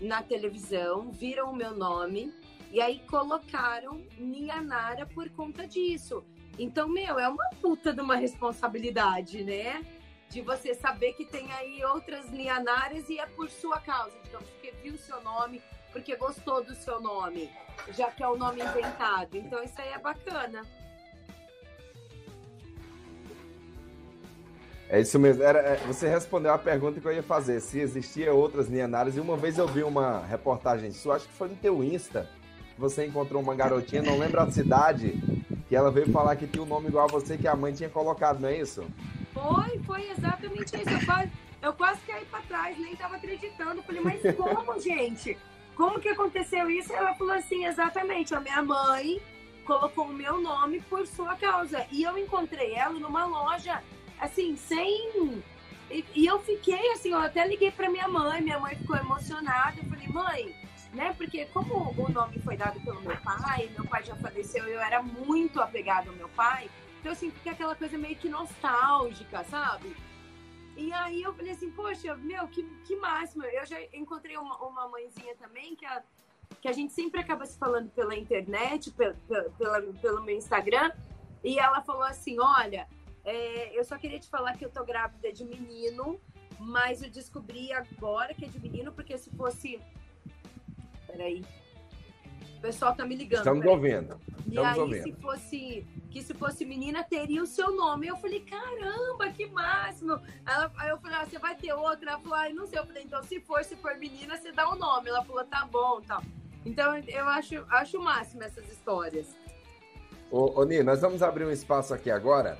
[0.00, 2.32] na televisão, viram o meu nome
[2.70, 6.24] e aí colocaram Nianara por conta disso.
[6.58, 9.84] Então, meu, é uma puta de uma responsabilidade, né?
[10.30, 14.63] De você saber que tem aí outras Nianaras e é por sua causa, digamos, porque
[14.84, 15.62] viu o seu nome,
[15.92, 17.50] porque gostou do seu nome,
[17.96, 19.34] já que é o nome inventado.
[19.34, 20.62] Então, isso aí é bacana.
[24.90, 25.42] É isso mesmo.
[25.42, 29.16] Era, é, você respondeu a pergunta que eu ia fazer, se existia outras Nianaras.
[29.16, 32.28] E uma vez eu vi uma reportagem sua, acho que foi no teu Insta,
[32.76, 35.18] você encontrou uma garotinha, não lembro a cidade,
[35.66, 37.88] que ela veio falar que tinha um nome igual a você que a mãe tinha
[37.88, 38.84] colocado, não é isso?
[39.32, 40.90] Foi, foi exatamente isso.
[40.90, 41.30] Eu quase,
[41.64, 43.82] eu quase caí pra trás, nem tava acreditando.
[43.82, 45.36] Falei, mas como, gente?
[45.74, 46.92] Como que aconteceu isso?
[46.92, 49.20] Ela falou assim, exatamente, a minha mãe
[49.64, 51.86] colocou o meu nome por sua causa.
[51.90, 53.82] E eu encontrei ela numa loja,
[54.20, 55.42] assim, sem...
[55.90, 59.78] E, e eu fiquei assim, eu até liguei pra minha mãe, minha mãe ficou emocionada.
[59.78, 60.54] Eu falei, mãe,
[60.92, 61.14] né?
[61.16, 65.02] Porque como o nome foi dado pelo meu pai, meu pai já faleceu, eu era
[65.02, 66.70] muito apegada ao meu pai.
[67.00, 69.94] Então, assim, fica aquela coisa meio que nostálgica, sabe?
[70.76, 73.44] E aí eu falei assim, poxa, meu, que, que máximo.
[73.44, 76.02] Eu já encontrei uma, uma mãezinha também que a,
[76.60, 79.14] que a gente sempre acaba se falando pela internet, pela,
[79.58, 80.90] pela, pelo meu Instagram.
[81.42, 82.88] E ela falou assim, olha,
[83.24, 86.20] é, eu só queria te falar que eu tô grávida de menino,
[86.58, 89.80] mas eu descobri agora que é de menino, porque se fosse...
[91.06, 91.44] Peraí.
[92.56, 93.40] O pessoal tá me ligando.
[93.40, 93.76] Estamos peraí.
[93.76, 94.20] ouvindo.
[94.46, 95.02] E Estamos aí, ouvindo.
[95.02, 98.06] se fosse, que se fosse menina, teria o seu nome.
[98.06, 100.12] Eu falei, caramba, que máximo.
[100.46, 102.12] Ela- aí eu falei, ah, você vai ter outra?
[102.12, 102.78] Ela falou, ah, não sei.
[102.78, 105.08] Eu falei, então se for, se for menina, você dá o nome.
[105.08, 106.22] Ela falou, tá bom, tal.
[106.64, 109.26] Então eu acho, acho o máximo essas histórias.
[110.30, 112.56] Ô, ô Ni, nós vamos abrir um espaço aqui agora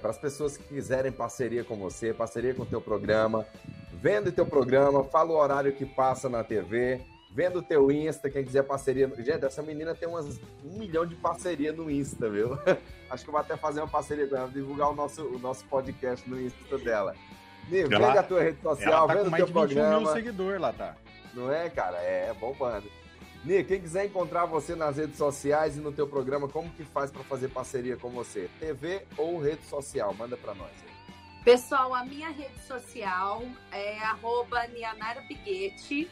[0.00, 3.46] para as pessoas que quiserem parceria com você, parceria com o teu programa,
[3.94, 7.00] vendo o teu programa, fala o horário que passa na TV,
[7.38, 9.08] vendo o teu Insta, quem quiser parceria.
[9.18, 12.58] Gente, essa menina tem umas, um milhão de parceria no Insta, viu?
[13.08, 15.64] Acho que eu vou até fazer uma parceria com ela, divulgar o nosso, o nosso
[15.66, 17.14] podcast no Insta dela.
[17.68, 19.84] Ni, Ela- vende a tua rede social, tá vendo o mais teu de 21 mil
[19.84, 20.12] programa.
[20.14, 20.96] seguidores lá, tá?
[21.32, 21.98] Não é, cara?
[21.98, 22.90] É, é bombando.
[23.44, 27.08] Ni, quem quiser encontrar você nas redes sociais e no teu programa, como que faz
[27.08, 28.50] para fazer parceria com você?
[28.58, 30.12] TV ou rede social?
[30.12, 30.72] Manda para nós.
[31.44, 36.10] Pessoal, a minha rede social é arroba Nianara Biguete.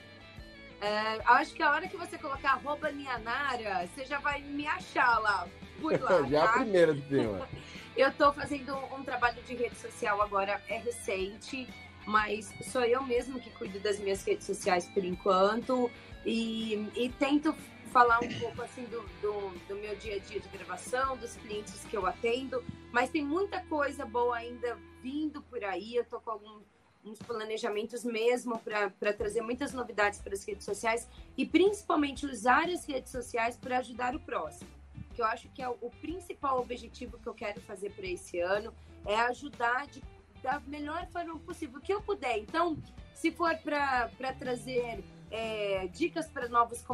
[0.81, 5.19] É, acho que a hora que você colocar arroba Nianara, você já vai me achar
[5.19, 5.49] lá,
[5.81, 6.51] por lá, já tá?
[6.51, 7.49] a primeira de cima.
[7.97, 11.67] Eu tô fazendo um trabalho de rede social agora, é recente,
[12.07, 15.91] mas sou eu mesmo que cuido das minhas redes sociais por enquanto
[16.25, 17.55] e, e tento
[17.91, 21.87] falar um pouco assim do, do, do, meu dia a dia de gravação, dos clientes
[21.87, 22.63] que eu atendo,
[22.93, 25.97] mas tem muita coisa boa ainda vindo por aí.
[25.97, 26.61] Eu tô com
[27.07, 32.85] alguns planejamentos mesmo para trazer muitas novidades para as redes sociais e principalmente usar as
[32.85, 34.69] redes sociais para ajudar o próximo.
[35.15, 38.41] Que eu acho que é o, o principal objetivo que eu quero fazer para esse
[38.41, 38.75] ano
[39.05, 40.03] é ajudar de,
[40.43, 42.39] da melhor forma possível que eu puder.
[42.39, 42.77] Então,
[43.15, 46.85] se for para trazer é, dicas para novos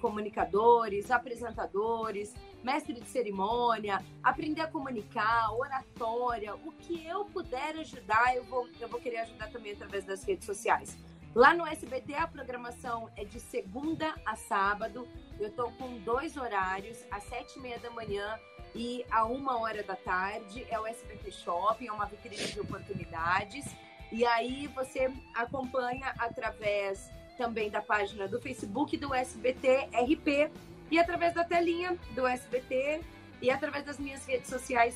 [0.00, 8.44] comunicadores, apresentadores, mestre de cerimônia, aprender a comunicar, oratória, o que eu puder ajudar, eu
[8.44, 10.96] vou, eu vou querer ajudar também através das redes sociais.
[11.34, 15.08] Lá no SBT a programação é de segunda a sábado.
[15.40, 18.38] Eu estou com dois horários, às sete e meia da manhã
[18.74, 20.66] e a uma hora da tarde.
[20.68, 23.64] É o SBT Shopping, é uma vitrine de oportunidades.
[24.10, 30.52] E aí você acompanha através também da página do Facebook do SBT RP
[30.92, 33.00] e através da telinha do SBT
[33.40, 34.94] e através das minhas redes sociais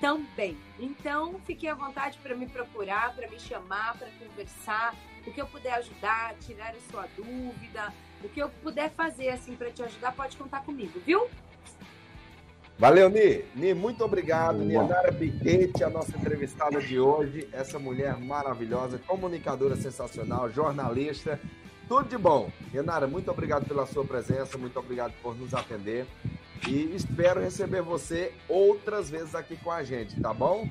[0.00, 0.58] também.
[0.76, 4.92] Então, fique à vontade para me procurar, para me chamar, para conversar,
[5.24, 7.94] o que eu puder ajudar, tirar a sua dúvida,
[8.24, 11.28] o que eu puder fazer assim para te ajudar, pode contar comigo, viu?
[12.76, 13.44] Valeu, Ni.
[13.54, 14.58] Ni, muito obrigado.
[14.58, 17.48] Nianara Biquete, a nossa entrevistada de hoje.
[17.52, 21.40] Essa mulher maravilhosa, comunicadora sensacional, jornalista.
[21.88, 22.50] Tudo de bom.
[22.72, 26.04] Renara, muito obrigado pela sua presença, muito obrigado por nos atender.
[26.66, 30.68] E espero receber você outras vezes aqui com a gente, tá bom?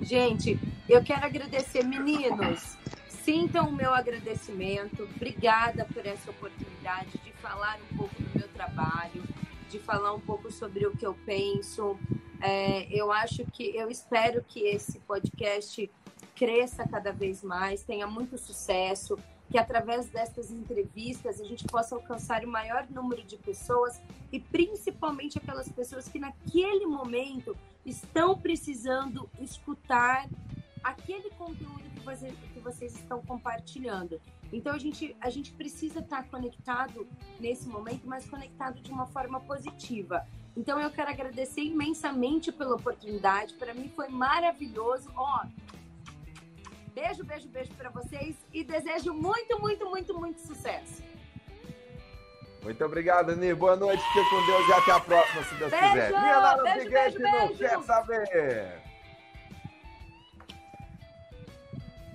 [0.00, 0.58] Gente,
[0.88, 2.78] eu quero agradecer, meninos.
[3.06, 5.02] Sintam o meu agradecimento.
[5.14, 9.22] Obrigada por essa oportunidade de falar um pouco do meu trabalho,
[9.68, 11.98] de falar um pouco sobre o que eu penso.
[12.40, 15.90] É, eu acho que, eu espero que esse podcast
[16.34, 19.18] cresça cada vez mais, tenha muito sucesso
[19.50, 24.00] que através dessas entrevistas a gente possa alcançar o maior número de pessoas
[24.32, 30.28] e principalmente aquelas pessoas que naquele momento estão precisando escutar
[30.82, 34.20] aquele conteúdo que, você, que vocês estão compartilhando.
[34.52, 37.06] Então a gente, a gente precisa estar conectado
[37.40, 40.26] nesse momento, mas conectado de uma forma positiva.
[40.56, 43.54] Então eu quero agradecer imensamente pela oportunidade.
[43.54, 45.10] Para mim foi maravilhoso.
[45.14, 45.44] Ó,
[46.96, 51.02] Beijo, beijo, beijo para vocês e desejo muito, muito, muito, muito sucesso.
[52.62, 53.52] Muito obrigado, Ani.
[53.52, 56.08] Boa noite, fique com Deus e até a próxima, se Deus beijo, quiser.
[56.10, 57.58] Minha Nara beijo, beijo, não beijo.
[57.58, 58.82] quer saber.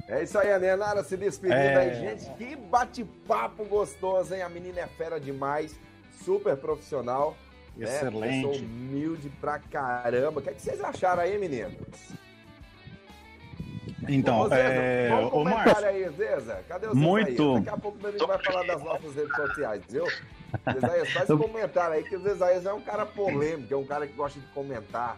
[0.08, 1.76] É isso aí, a Nenara se despedindo É.
[1.78, 1.96] aí.
[2.18, 4.42] Gente, que bate-papo gostoso, hein?
[4.42, 5.80] A menina é fera demais,
[6.26, 7.38] super profissional.
[7.78, 7.86] né?
[7.86, 8.48] Excelente.
[8.48, 10.40] Pessoa humilde pra caramba.
[10.40, 11.76] O que, é que vocês acharam aí, meninos?
[14.08, 16.60] Então, Ô, Zeza, é, o ô Márcio, aí, Zeza?
[16.68, 17.56] Cadê o Zeza Muito.
[17.56, 17.64] aí?
[17.64, 20.06] Daqui a pouco a gente vai falar das nossas redes sociais, viu?
[20.74, 24.08] Zezaías, faz um comentário aí, que o Zezaías é um cara polêmico, é um cara
[24.08, 25.18] que gosta de comentar.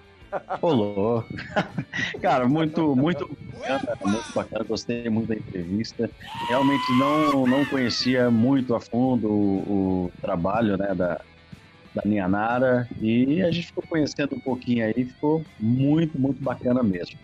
[0.61, 1.23] Rolou.
[2.19, 3.30] Cara, muito, muito
[4.03, 4.64] muito bacana.
[4.64, 6.10] Gostei muito da entrevista.
[6.47, 11.22] Realmente não, não conhecia muito a fundo o, o trabalho né, da,
[11.93, 17.18] da Nianara e a gente ficou conhecendo um pouquinho aí, ficou muito, muito bacana mesmo.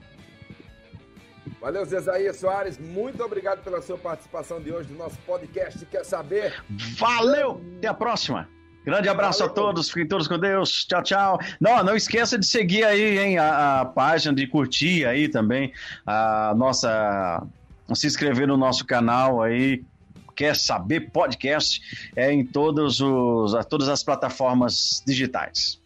[1.61, 5.85] Valeu, Zezaías Soares, muito obrigado pela sua participação de hoje no nosso podcast.
[5.85, 6.63] Quer saber?
[6.97, 7.61] Valeu!
[7.77, 8.47] Até a próxima!
[8.85, 9.51] Grande abraço Valeu.
[9.51, 10.85] a todos, fiquem todos com Deus.
[10.85, 11.39] Tchau, tchau.
[11.59, 15.73] Não, não esqueça de seguir aí, hein, a, a página, de curtir aí também
[16.05, 17.45] a nossa.
[17.93, 19.83] Se inscrever no nosso canal aí.
[20.35, 22.09] Quer saber podcast?
[22.15, 25.81] É em todos os, a todas as plataformas digitais.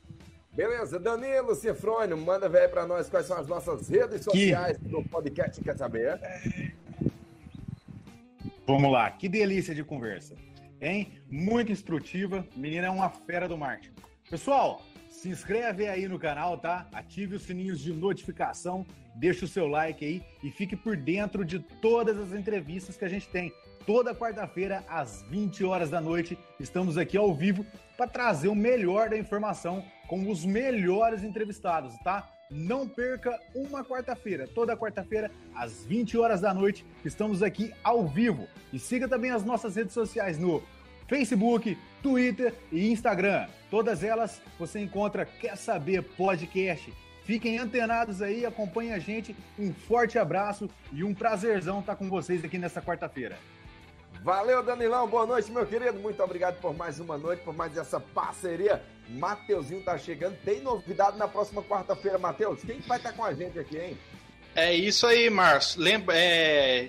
[0.55, 5.03] Beleza, Danilo Cifrônio, manda ver aí pra nós quais são as nossas redes sociais do
[5.03, 5.59] podcast.
[5.63, 6.19] Quer saber?
[8.67, 9.09] vamos lá.
[9.09, 10.35] Que delícia de conversa,
[10.79, 11.11] hein?
[11.27, 12.47] Muito instrutiva.
[12.55, 13.95] Menina é uma fera do marketing.
[14.29, 16.87] Pessoal, se inscreve aí no canal, tá?
[16.93, 18.85] Ative os sininhos de notificação,
[19.15, 23.09] deixa o seu like aí e fique por dentro de todas as entrevistas que a
[23.09, 23.51] gente tem.
[23.85, 27.65] Toda quarta-feira, às 20 horas da noite, estamos aqui ao vivo
[27.97, 32.29] para trazer o melhor da informação com os melhores entrevistados, tá?
[32.49, 34.47] Não perca uma quarta-feira.
[34.47, 38.47] Toda quarta-feira, às 20 horas da noite, estamos aqui ao vivo.
[38.71, 40.63] E siga também as nossas redes sociais no
[41.05, 43.47] Facebook, Twitter e Instagram.
[43.69, 46.93] Todas elas você encontra Quer Saber Podcast.
[47.25, 49.35] Fiquem antenados aí, acompanhem a gente.
[49.59, 53.37] Um forte abraço e um prazerzão estar com vocês aqui nessa quarta-feira.
[54.23, 55.05] Valeu, Danilão.
[55.05, 55.99] Boa noite, meu querido.
[55.99, 58.81] Muito obrigado por mais uma noite, por mais essa parceria.
[59.09, 60.37] Mateuzinho tá chegando.
[60.45, 62.61] Tem novidade na próxima quarta-feira, Matheus.
[62.63, 63.97] Quem vai estar com a gente aqui, hein?
[64.55, 65.81] É isso aí, Márcio.
[65.81, 66.87] Lembra, é...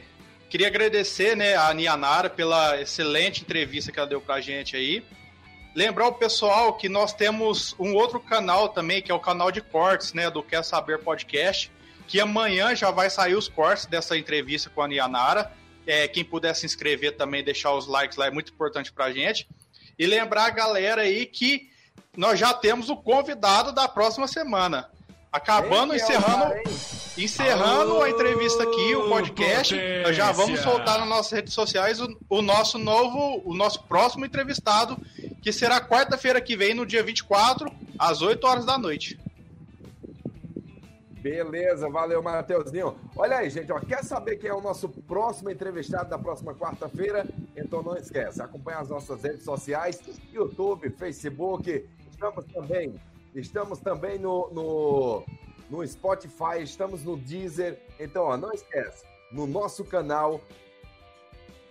[0.49, 5.05] Queria agradecer né, a Nianara pela excelente entrevista que ela deu pra gente aí.
[5.75, 9.61] Lembrar o pessoal que nós temos um outro canal também, que é o canal de
[9.61, 11.73] cortes, né, do Quer Saber Podcast,
[12.07, 15.51] que amanhã já vai sair os cortes dessa entrevista com a Nianara.
[15.87, 19.49] É, quem puder se inscrever também, deixar os likes lá é muito importante pra gente.
[19.99, 21.71] E lembrar a galera aí que
[22.17, 24.89] nós já temos o convidado da próxima semana.
[25.31, 26.63] Acabando, Quem é o encerrando, cara,
[27.19, 29.75] encerrando a entrevista aqui, o podcast.
[30.05, 34.25] Nós já vamos soltar nas nossas redes sociais o, o nosso novo, o nosso próximo
[34.25, 34.97] entrevistado,
[35.43, 39.19] que será quarta-feira que vem, no dia 24, às 8 horas da noite.
[41.25, 42.99] Beleza, valeu, Mateuzinho.
[43.17, 47.27] Olha aí, gente, ó, quer saber quem é o nosso próximo entrevistado da próxima quarta-feira?
[47.57, 49.99] Então não esquece, acompanha as nossas redes sociais,
[50.31, 53.01] YouTube, Facebook, estamos também,
[53.35, 55.25] estamos também no, no,
[55.71, 57.81] no Spotify, estamos no Deezer.
[57.99, 60.43] Então, ó, não esquece, no nosso canal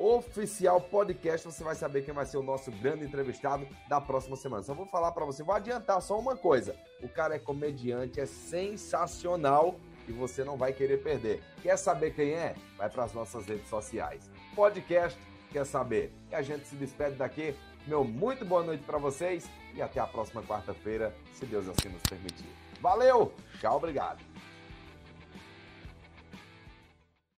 [0.03, 4.61] oficial podcast, você vai saber quem vai ser o nosso grande entrevistado da próxima semana.
[4.61, 6.75] Só vou falar para você, vou adiantar só uma coisa.
[7.01, 11.41] O cara é comediante, é sensacional e você não vai querer perder.
[11.61, 12.53] Quer saber quem é?
[12.77, 14.29] Vai para as nossas redes sociais.
[14.53, 15.17] Podcast,
[15.51, 16.13] quer saber?
[16.29, 17.55] E a gente se despede daqui.
[17.87, 22.01] Meu muito boa noite para vocês e até a próxima quarta-feira, se Deus assim nos
[22.03, 22.45] permitir.
[22.81, 24.42] Valeu, tchau, obrigado.